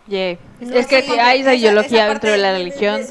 [0.07, 0.37] Yeah.
[0.59, 3.01] No, es que sí, hay esa esa- ideología esa dentro de la religión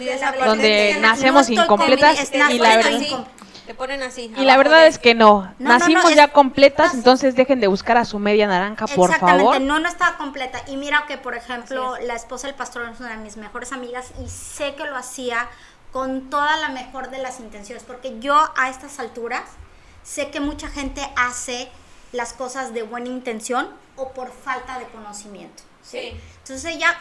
[0.45, 3.27] donde de- nacemos no incompletas es- y la verdad incom-
[3.67, 4.33] Te ponen así.
[4.37, 7.99] y la verdad de- es que no, nacimos es- ya completas, entonces dejen de buscar
[7.99, 9.61] a su media naranja, por Exactamente, favor.
[9.61, 10.61] no, no estaba completa.
[10.67, 14.07] Y mira que, por ejemplo, la esposa del pastor es una de mis mejores amigas
[14.25, 15.47] y sé que lo hacía
[15.93, 19.45] con toda la mejor de las intenciones, porque yo a estas alturas
[20.03, 21.71] sé que mucha gente hace
[22.13, 25.63] las cosas de buena intención o por falta de conocimiento.
[25.83, 26.19] Sí.
[26.39, 26.97] Entonces ella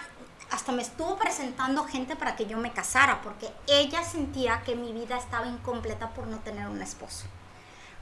[0.51, 4.93] hasta me estuvo presentando gente para que yo me casara, porque ella sentía que mi
[4.93, 7.25] vida estaba incompleta por no tener un esposo.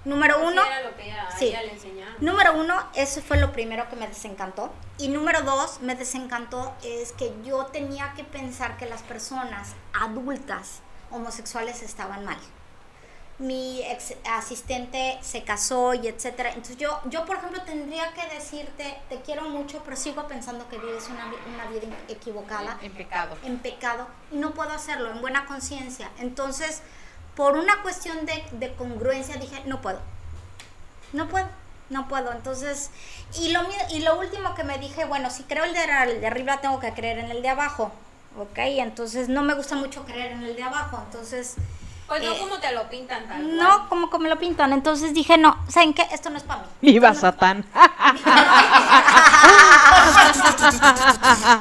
[0.05, 1.47] Número uno, era lo que ella, sí.
[1.47, 1.75] ella le.
[2.19, 4.71] Número uno, eso fue lo primero que me desencantó.
[4.97, 10.79] Y número dos, me desencantó es que yo tenía que pensar que las personas adultas
[11.11, 12.37] homosexuales estaban mal.
[13.37, 16.49] Mi ex asistente se casó y etcétera.
[16.49, 20.77] Entonces yo, yo, por ejemplo, tendría que decirte, te quiero mucho, pero sigo pensando que
[20.77, 23.35] vives una, una vida equivocada En pecado.
[23.43, 26.11] en pecado y no puedo hacerlo en buena conciencia.
[26.19, 26.81] Entonces,
[27.36, 29.99] por una cuestión de, de congruencia, dije, no puedo.
[31.13, 31.47] No puedo,
[31.89, 32.31] no puedo.
[32.31, 32.89] Entonces,
[33.39, 33.61] y lo,
[33.91, 36.79] y lo último que me dije, bueno, si creo el de, el de arriba, tengo
[36.79, 37.91] que creer en el de abajo.
[38.38, 38.57] ¿Ok?
[38.57, 41.01] Entonces, no me gusta mucho creer en el de abajo.
[41.05, 41.55] Entonces,
[42.07, 43.57] Pues no eh, como te lo pintan tal cual.
[43.57, 44.73] no como que me lo pintan.
[44.73, 46.05] Entonces dije, no, ¿saben qué?
[46.11, 46.67] Esto no es para mí.
[46.81, 47.65] Viva Satán.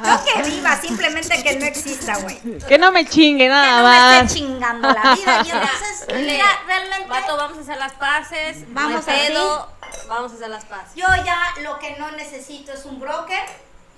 [0.03, 2.39] No que viva, simplemente que no exista, güey.
[2.59, 4.21] que no me chingue Que nada no me más.
[4.23, 5.41] esté chingando la vida.
[5.45, 7.09] Y entonces, mira, realmente...
[7.09, 8.73] Vato, vamos a hacer las paces.
[8.73, 9.69] Vamos pedo.
[10.07, 10.95] Vamos a hacer las paces.
[10.95, 13.43] Yo ya lo que no necesito es un broker.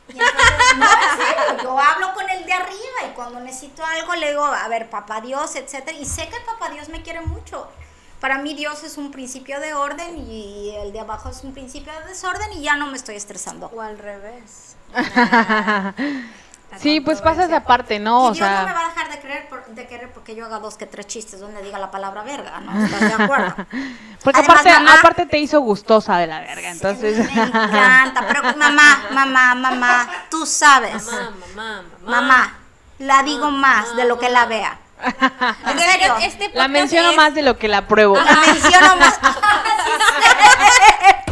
[0.09, 0.37] Y entonces,
[0.77, 4.45] no, en serio, yo hablo con el de arriba y cuando necesito algo le digo,
[4.45, 5.97] a ver, papá Dios, etcétera.
[5.97, 7.67] Y sé que el papá Dios me quiere mucho.
[8.22, 11.93] Para mí Dios es un principio de orden y el de abajo es un principio
[11.93, 13.68] de desorden y ya no me estoy estresando.
[13.76, 14.76] O al revés.
[16.82, 18.28] Sí, pues pasa esa parte, ¿no?
[18.28, 20.36] y O Dios no me sea, va a dejar de querer, por- de querer porque
[20.36, 22.84] yo haga dos que tres chistes donde diga la palabra verga, ¿no?
[22.86, 23.55] ¿Estás de acuerdo?
[24.24, 27.18] porque Además, aparte, mamá- aparte te hizo gustosa de la verga, entonces.
[27.34, 31.05] Me encanta, pero mamá, mamá, mamá, tú sabes.
[31.05, 32.22] Mamá, mamá, mamá.
[32.22, 32.57] Mamá,
[32.99, 34.78] la digo más de lo que la vea.
[35.03, 36.15] En serio.
[36.21, 38.15] Este La menciono es- más de lo que la pruebo.
[38.15, 39.19] La menciono más.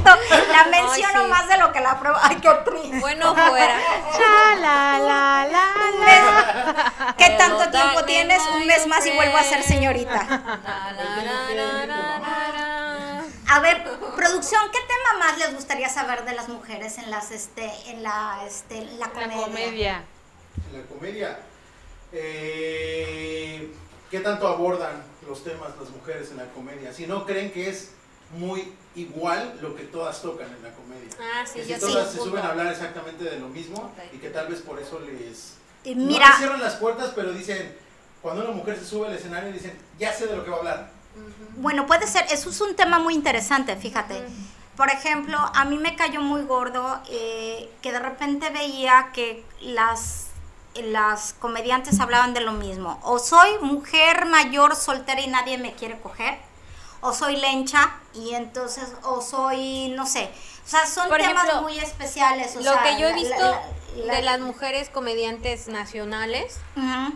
[0.52, 1.30] La menciono sí.
[1.30, 2.18] más de lo que la pruebo.
[2.22, 3.00] Ay, qué triste.
[3.00, 3.76] Bueno, fuera.
[4.16, 5.74] Cha, la, la, la,
[6.06, 7.14] la.
[7.18, 8.42] ¿Qué Pero tanto tiempo tienes?
[8.54, 10.14] Un mes más y vuelvo a ser señorita.
[10.64, 11.24] La, la, la,
[11.56, 13.24] la, la, la, la.
[13.56, 13.84] A ver,
[14.16, 18.40] producción, ¿qué tema más les gustaría saber de las mujeres en las este en la
[18.48, 19.44] este en la La comedia?
[19.46, 20.04] comedia.
[20.72, 21.40] En la comedia,
[22.16, 23.72] eh,
[24.10, 26.94] ¿qué tanto abordan los temas las mujeres en la comedia?
[26.94, 27.92] Si no creen que es
[28.32, 31.10] muy igual lo que todas tocan en la comedia.
[31.20, 31.92] Ah, sí, que yo si sí.
[31.92, 32.32] todas se punto.
[32.32, 35.56] suben a hablar exactamente de lo mismo y que tal vez por eso les...
[35.84, 37.76] Y No Mira, les cierran las puertas, pero dicen,
[38.22, 40.60] cuando una mujer se sube al escenario dicen, ya sé de lo que va a
[40.60, 40.92] hablar.
[41.58, 44.24] bueno, puede ser, eso es un tema muy interesante, fíjate.
[44.76, 50.25] Por ejemplo, a mí me cayó muy gordo eh, que de repente veía que las,
[50.84, 53.00] las comediantes hablaban de lo mismo.
[53.04, 56.38] O soy mujer mayor soltera y nadie me quiere coger,
[57.02, 60.30] o soy lencha y entonces, o soy, no sé.
[60.66, 62.56] O sea, son Por temas ejemplo, muy especiales.
[62.56, 63.62] o Lo sea, que yo he visto la-
[64.06, 66.58] la- de las mujeres comediantes nacionales,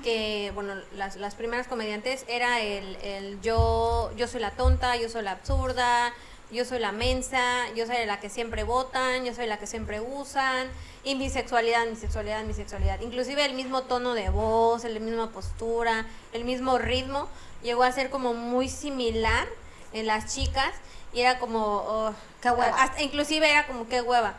[0.03, 5.10] que bueno, las, las primeras comediantes era el, el yo, yo soy la tonta, yo
[5.10, 6.14] soy la absurda,
[6.51, 9.99] yo soy la mensa, yo soy la que siempre votan, yo soy la que siempre
[9.99, 10.68] usan,
[11.03, 12.99] y mi sexualidad, mi sexualidad, mi sexualidad.
[13.01, 17.27] Inclusive el mismo tono de voz, la misma postura, el mismo ritmo,
[17.63, 19.47] llegó a ser como muy similar
[19.93, 20.71] en las chicas,
[21.13, 22.81] y era como, oh, Qué hueva.
[22.83, 24.35] hasta inclusive era como qué hueva,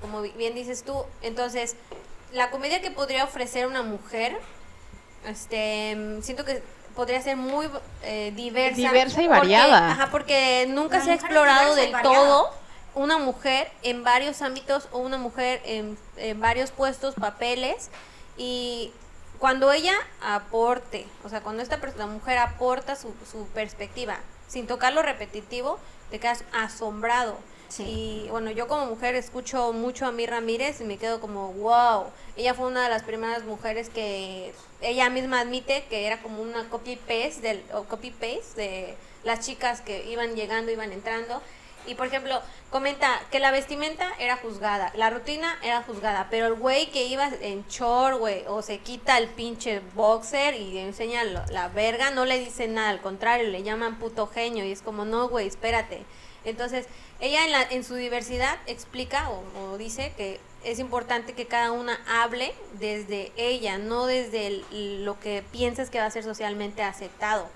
[0.00, 1.04] como bi- bien dices tú.
[1.20, 1.76] Entonces,
[2.32, 4.38] la comedia que podría ofrecer una mujer,
[5.26, 6.62] este, siento que
[6.94, 7.68] podría ser muy
[8.02, 8.76] eh, diversa.
[8.76, 9.90] Diversa y porque- variada.
[9.92, 12.14] ajá, porque nunca La se ha explorado del variada.
[12.16, 12.50] todo
[12.98, 17.90] una mujer en varios ámbitos o una mujer en, en varios puestos, papeles
[18.36, 18.92] y
[19.38, 24.18] cuando ella aporte, o sea, cuando esta persona, mujer aporta su, su perspectiva
[24.48, 25.78] sin tocar lo repetitivo,
[26.10, 27.36] te quedas asombrado.
[27.68, 27.84] Sí.
[27.84, 32.06] Y bueno, yo como mujer escucho mucho a mi Ramírez y me quedo como, wow,
[32.36, 36.68] ella fue una de las primeras mujeres que ella misma admite que era como una
[36.70, 41.42] copy paste del o copy paste de las chicas que iban llegando, iban entrando.
[41.86, 46.54] Y por ejemplo, comenta que la vestimenta era juzgada, la rutina era juzgada, pero el
[46.54, 51.68] güey que iba en short, güey, o se quita el pinche boxer y enseña la
[51.68, 55.28] verga, no le dicen nada, al contrario, le llaman puto genio y es como, no,
[55.28, 56.04] güey, espérate.
[56.44, 56.86] Entonces,
[57.20, 62.00] ella en, la, en su diversidad explica o, dice que es importante que cada una
[62.06, 67.48] hable desde ella, no desde lo que piensas que va a ser socialmente aceptado.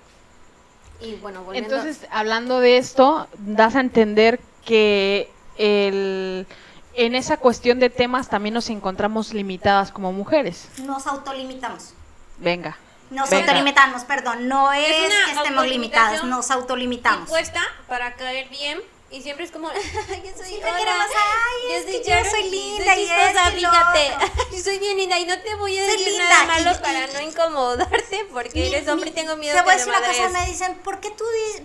[1.03, 6.47] Y bueno, volviendo Entonces, hablando de esto, das a entender que el,
[6.95, 10.69] en esa cuestión de temas también nos encontramos limitadas como mujeres.
[10.79, 11.93] Nos autolimitamos.
[12.37, 12.77] Venga.
[13.09, 13.43] Nos Venga.
[13.43, 14.47] autolimitamos, perdón.
[14.47, 17.27] No es, que estemos limitadas, nos autolimitamos.
[17.27, 18.79] impuesta para caer bien
[19.13, 22.29] y siempre es como yo soy Siempre hola, queremos, ay, yo es soy que yo
[22.29, 25.91] soy linda y chistosa, y fíjate soy bien linda y no te voy a Soy
[25.97, 29.15] decir linda nada malo y- para y- no incomodarte porque Mi- eres hombre y mi-
[29.15, 31.63] tengo miedo Te voy a decir una cosa, me dicen, ¿por qué tú dices,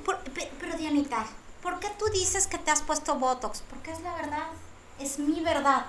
[0.61, 1.27] pero Dianita,
[1.63, 3.63] ¿por qué tú dices que te has puesto Botox?
[3.71, 4.47] Porque es la verdad,
[5.01, 5.87] es mi verdad.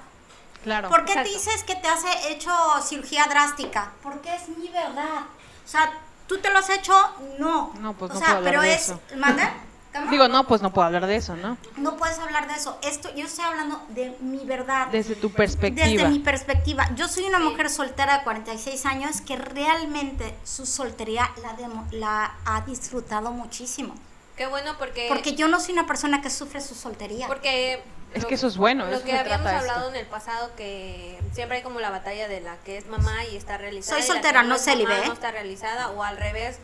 [0.63, 0.89] Claro.
[0.89, 1.29] ¿Por qué exacto.
[1.31, 2.51] dices que te has hecho
[2.85, 3.93] cirugía drástica?
[4.03, 5.21] Porque es mi verdad.
[5.65, 5.91] O sea,
[6.27, 6.93] ¿tú te lo has hecho?
[7.37, 7.73] No.
[7.79, 8.99] No, pues o no sea, puedo pero de es, eso.
[9.15, 9.53] ¿manda?
[9.93, 10.11] ¿Cómo?
[10.11, 11.57] Digo, no, pues no puedo hablar de eso, ¿no?
[11.77, 12.77] no puedes hablar de eso.
[12.83, 14.87] Esto, yo estoy hablando de mi verdad.
[14.87, 15.87] Desde tu perspectiva.
[15.87, 21.29] Desde mi perspectiva, yo soy una mujer soltera de 46 años que realmente su soltería
[21.41, 23.95] la, demo- la ha disfrutado muchísimo.
[24.39, 27.27] Qué bueno porque Porque yo no soy una persona que sufre su soltería.
[27.27, 27.83] porque
[28.13, 29.59] Es lo- que eso es bueno, lo eso que habíamos esto.
[29.59, 33.25] hablado en el pasado que siempre hay como la batalla de la que es mamá
[33.25, 35.03] y está realizada Soy soltera, no ¿eh?
[35.05, 36.57] no está realizada o al revés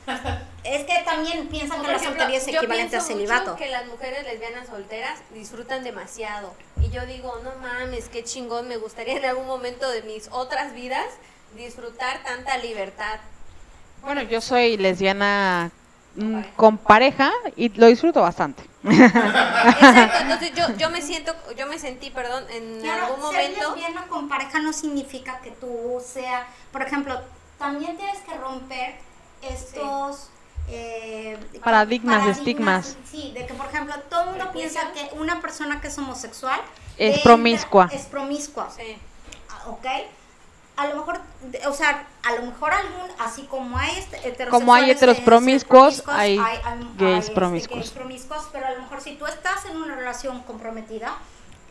[0.64, 3.56] Es que también piensan que la ejemplo, soltería es yo equivalente a pienso mucho celibato.
[3.58, 6.56] que las mujeres lesbianas solteras disfrutan demasiado.
[6.82, 10.74] Y yo digo, no mames, qué chingón, me gustaría en algún momento de mis otras
[10.74, 11.06] vidas
[11.56, 13.20] disfrutar tanta libertad.
[14.02, 15.72] Bueno, yo soy lesbiana
[16.16, 18.64] mm, con pareja y lo disfruto bastante.
[18.84, 23.76] Exacto, entonces yo, yo me siento, yo me sentí, perdón, en Claro, algún ser momento.
[23.76, 27.20] lesbiana con pareja no significa que tú sea, por ejemplo,
[27.58, 28.96] también tienes que romper
[29.42, 30.30] estos
[30.70, 32.98] eh, Paradigmas, estigmas.
[33.10, 36.60] Sí, de que por ejemplo todo el mundo piensa que una persona que es homosexual
[36.98, 37.90] Es promiscua.
[37.92, 38.98] Es promiscua, Sí.
[39.50, 39.86] ah, ¿ok?
[40.78, 41.22] A lo mejor,
[41.68, 45.22] o sea, a lo mejor algún, así como hay este- heterosexuales Como hay heteros de
[45.22, 46.38] ser promiscuos, hay
[46.98, 47.80] gays este, promiscuos.
[47.80, 51.16] gays promiscuos, pero a lo mejor si tú estás en una relación comprometida,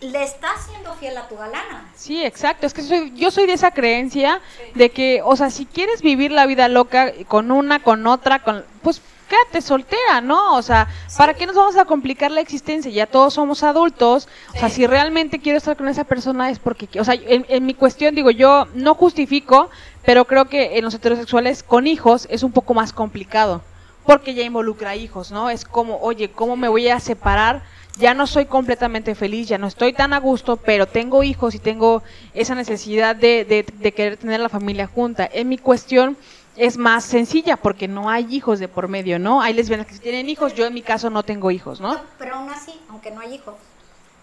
[0.01, 1.91] le estás siendo fiel a tu galana.
[1.97, 2.67] Sí, exacto.
[2.67, 4.41] Es que soy, yo soy de esa creencia
[4.75, 8.65] de que, o sea, si quieres vivir la vida loca con una, con otra, con,
[8.83, 10.55] pues quédate soltera, ¿no?
[10.55, 12.91] O sea, ¿para qué nos vamos a complicar la existencia?
[12.91, 14.29] Ya todos somos adultos.
[14.55, 17.67] O sea, si realmente quiero estar con esa persona es porque, o sea, en, en
[17.67, 19.71] mi cuestión digo, yo no justifico,
[20.05, 23.63] pero creo que en los heterosexuales con hijos es un poco más complicado.
[24.07, 25.49] Porque ya involucra hijos, ¿no?
[25.49, 27.63] Es como, oye, ¿cómo me voy a separar?
[27.97, 31.59] ya no soy completamente feliz, ya no estoy tan a gusto, pero tengo hijos y
[31.59, 32.03] tengo
[32.35, 35.29] esa necesidad de, de, de querer tener la familia junta.
[35.33, 36.17] En mi cuestión
[36.57, 39.43] es más sencilla porque no hay hijos de por medio, ¿no?
[39.43, 42.01] Hay lesbianas que tienen hijos, yo en mi caso no tengo hijos, ¿no?
[42.19, 43.55] Pero aún así, aunque no hay hijos,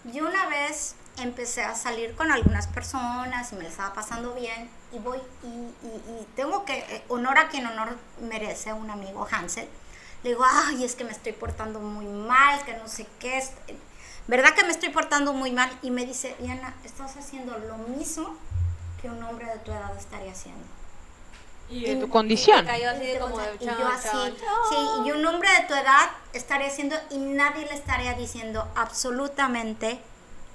[0.04, 4.98] yo una vez empecé a salir con algunas personas y me estaba pasando bien y
[4.98, 9.68] voy y, y- y tengo que, eh, honor a quien honor merece, un amigo Hansel,
[10.24, 13.52] le digo, ay, es que me estoy portando muy mal, que no sé qué, es,
[14.26, 15.70] ¿verdad que me estoy portando muy mal?
[15.82, 18.36] Y me dice, Diana, estás haciendo lo mismo
[19.02, 20.64] que un hombre de tu edad estaría haciendo.
[21.72, 22.66] Y en tu condición.
[22.66, 24.32] Cayó así de como de y chao, yo así, chao,
[24.68, 24.76] sí,
[25.08, 30.00] y un hombre de tu edad estaría haciendo y nadie le estaría diciendo absolutamente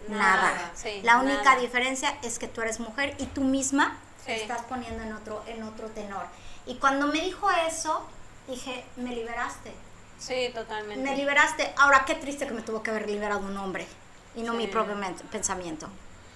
[0.07, 0.51] nada.
[0.53, 1.59] Nada, sí, La única nada.
[1.59, 4.27] diferencia es que tú eres mujer y tú misma Sí.
[4.33, 6.25] te estás poniendo en otro, en otro tenor.
[6.65, 8.05] Y cuando me dijo eso,
[8.47, 9.73] dije, me liberaste.
[10.19, 11.03] Sí, totalmente.
[11.09, 11.73] Me liberaste.
[11.77, 13.87] Ahora, qué triste que me tuvo que haber liberado un hombre
[14.35, 14.57] y no Sí.
[14.57, 14.95] mi propio
[15.31, 15.87] pensamiento.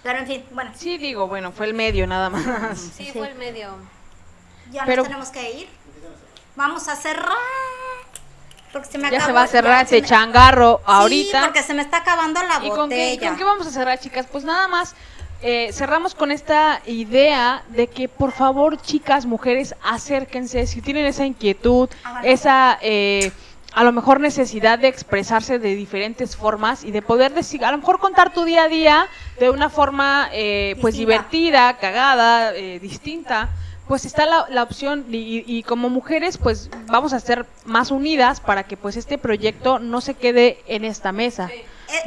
[0.03, 2.79] Pero en fin, bueno, Sí, digo, bueno, fue el medio nada más.
[2.79, 3.11] Sí, Sí.
[3.11, 3.75] fue el medio.
[4.72, 5.69] Ya Pero- nos tenemos que ir.
[6.55, 7.28] Vamos a cerrar.
[8.72, 11.41] Porque se me Ya se va a cerrar este changarro Sí, ahorita.
[11.43, 13.28] porque se me está acabando la ¿Y con qué, botella.
[13.30, 14.28] con qué vamos a cerrar, chicas?
[14.32, 14.95] Pues nada más,
[15.41, 21.26] eh, cerramos con esta idea de que por favor, chicas, mujeres, acérquense, si tienen esa
[21.26, 21.89] inquietud,
[22.24, 22.78] esa...
[22.82, 23.32] eh,
[23.74, 27.78] a lo mejor necesidad de expresarse de diferentes formas y de poder decir, a lo
[27.78, 29.07] mejor contar tu día a día
[29.39, 31.13] de una forma eh, pues Distinta.
[31.13, 33.47] divertida, cagada, eh, distinta,
[33.91, 38.39] pues está la, la opción y, y como mujeres pues vamos a ser más unidas
[38.39, 41.49] para que pues este proyecto no se quede en esta mesa.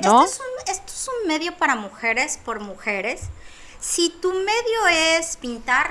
[0.03, 0.25] ¿no?
[0.25, 3.25] Esto, es un, esto es un medio para mujeres por mujeres.
[3.81, 4.87] Si tu medio
[5.19, 5.91] es pintar,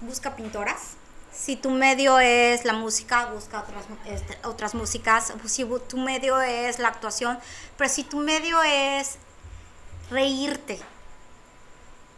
[0.00, 0.92] busca pintoras.
[1.30, 5.30] Si tu medio es la música, busca otras, este, otras músicas.
[5.44, 7.38] Si tu medio es la actuación,
[7.76, 9.16] pero si tu medio es
[10.10, 10.80] reírte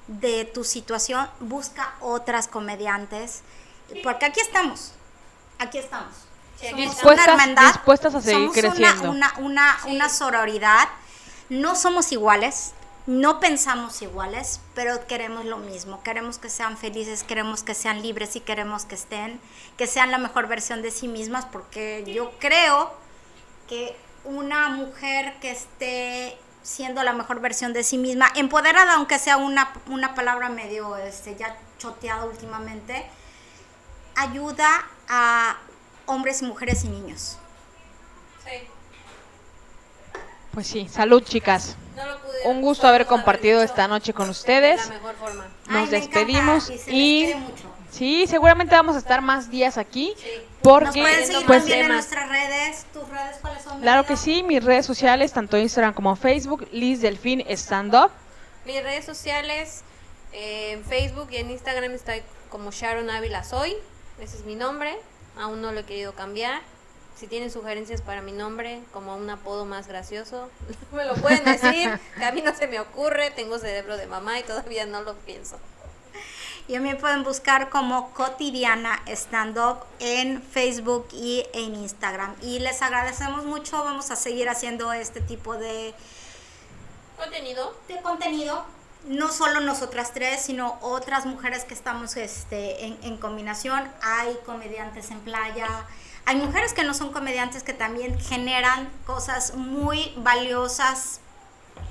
[0.09, 3.43] de tu situación, busca otras comediantes.
[4.03, 4.93] Porque aquí estamos.
[5.59, 6.13] Aquí estamos.
[6.61, 6.85] Sí, Somos.
[6.97, 9.11] Dispuestas- una hermandad, dispuestas a seguir somos una- creciendo.
[9.11, 9.91] Una, una, Sí.
[9.95, 10.89] una sororidad.
[11.51, 12.73] No somos iguales,
[13.07, 16.03] no pensamos iguales, pero queremos lo mismo.
[16.03, 19.41] Queremos que sean felices, queremos que sean libres y queremos que estén,
[19.79, 22.93] que sean la mejor versión de sí mismas, porque yo creo
[23.69, 29.37] que una mujer que esté siendo la mejor versión de sí misma, empoderada, aunque sea
[29.37, 33.07] una, una palabra medio este, ya choteada últimamente,
[34.17, 34.69] ayuda
[35.09, 35.57] a
[36.07, 37.39] hombres, mujeres y niños.
[38.45, 38.69] Sí.
[40.53, 41.77] Pues sí, salud chicas.
[41.95, 44.87] No lo pude- Un gusto haber compartido esta noche con de ustedes.
[44.89, 45.45] la mejor forma.
[45.45, 47.71] Nos Ay, me encanta, despedimos y se y mucho.
[47.91, 50.25] sí, seguramente vamos a estar más días aquí Sí.
[50.35, 52.87] Nos porque pueden seguir pues también en nuestras redes.
[52.93, 53.68] ¿Tus redes cuáles son?
[53.68, 58.11] mi claro que sí, mis redes sociales, tanto Instagram como Facebook, Liz Delfín Stand Up.
[58.65, 59.83] Mis redes sociales,
[60.33, 63.75] eh, en Facebook y en Instagram estoy como Sharon Ávila Soy.
[64.21, 64.97] Ese es mi nombre.
[65.39, 66.61] Aún no lo he querido cambiar.
[67.17, 70.51] Si tienen sugerencias para mi nombre, como un apodo más gracioso,
[70.93, 71.99] me lo pueden decir.
[72.17, 73.31] que a mí no se me ocurre.
[73.31, 75.59] Tengo cerebro de mamá y todavía no lo pienso.
[76.69, 82.35] Y a mí pueden buscar como cotidiana stand up en Facebook y en Instagram.
[82.43, 83.83] Y les agradecemos mucho.
[83.83, 85.95] Vamos a seguir haciendo este tipo de,
[87.17, 87.75] Contenido.
[87.89, 88.67] de contenido.
[89.07, 93.91] No solo nosotras tres, sino otras mujeres que estamos este, en, en combinación.
[94.03, 95.69] Hay comediantes en playa.
[96.27, 101.21] Hay mujeres que no son comediantes que también generan cosas muy valiosas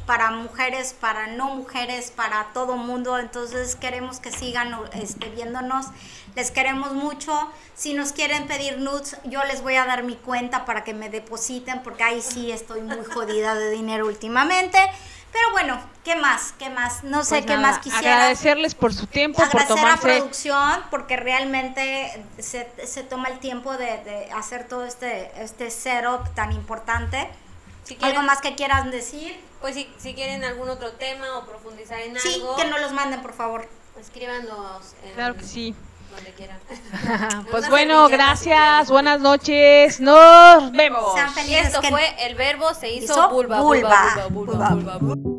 [0.05, 3.17] para mujeres, para no mujeres, para todo mundo.
[3.17, 5.87] Entonces queremos que sigan este, viéndonos.
[6.35, 7.51] Les queremos mucho.
[7.75, 11.09] Si nos quieren pedir nudes, yo les voy a dar mi cuenta para que me
[11.09, 14.77] depositen, porque ahí sí estoy muy jodida de dinero últimamente.
[15.31, 16.53] Pero bueno, ¿qué más?
[16.57, 17.03] ¿Qué más?
[17.03, 18.15] No sé Pues qué nada, más quisiera.
[18.15, 20.07] Agradecerles por su tiempo, por Agradecer a tomarse.
[20.19, 26.33] producción porque realmente se, se toma el tiempo de, de hacer todo este, este setup
[26.33, 27.29] tan importante.
[27.83, 29.37] Si ¿Algo más que quieran decir?
[29.61, 32.93] Pues si, si quieren algún otro tema o profundizar en Sí, algo, que nos los
[32.93, 33.67] manden, por favor.
[33.99, 35.75] escríbanos en Claro que sí.
[36.15, 36.59] donde quieran.
[37.51, 41.13] Pues bueno, gracias, buenas noches, nos vemos.
[41.13, 44.97] Sean Y esto que- fue el verbo se hizo, hizo vulva, vulva, vulva, vulva, vulva,
[44.97, 45.15] vulva.
[45.15, 45.37] vulva.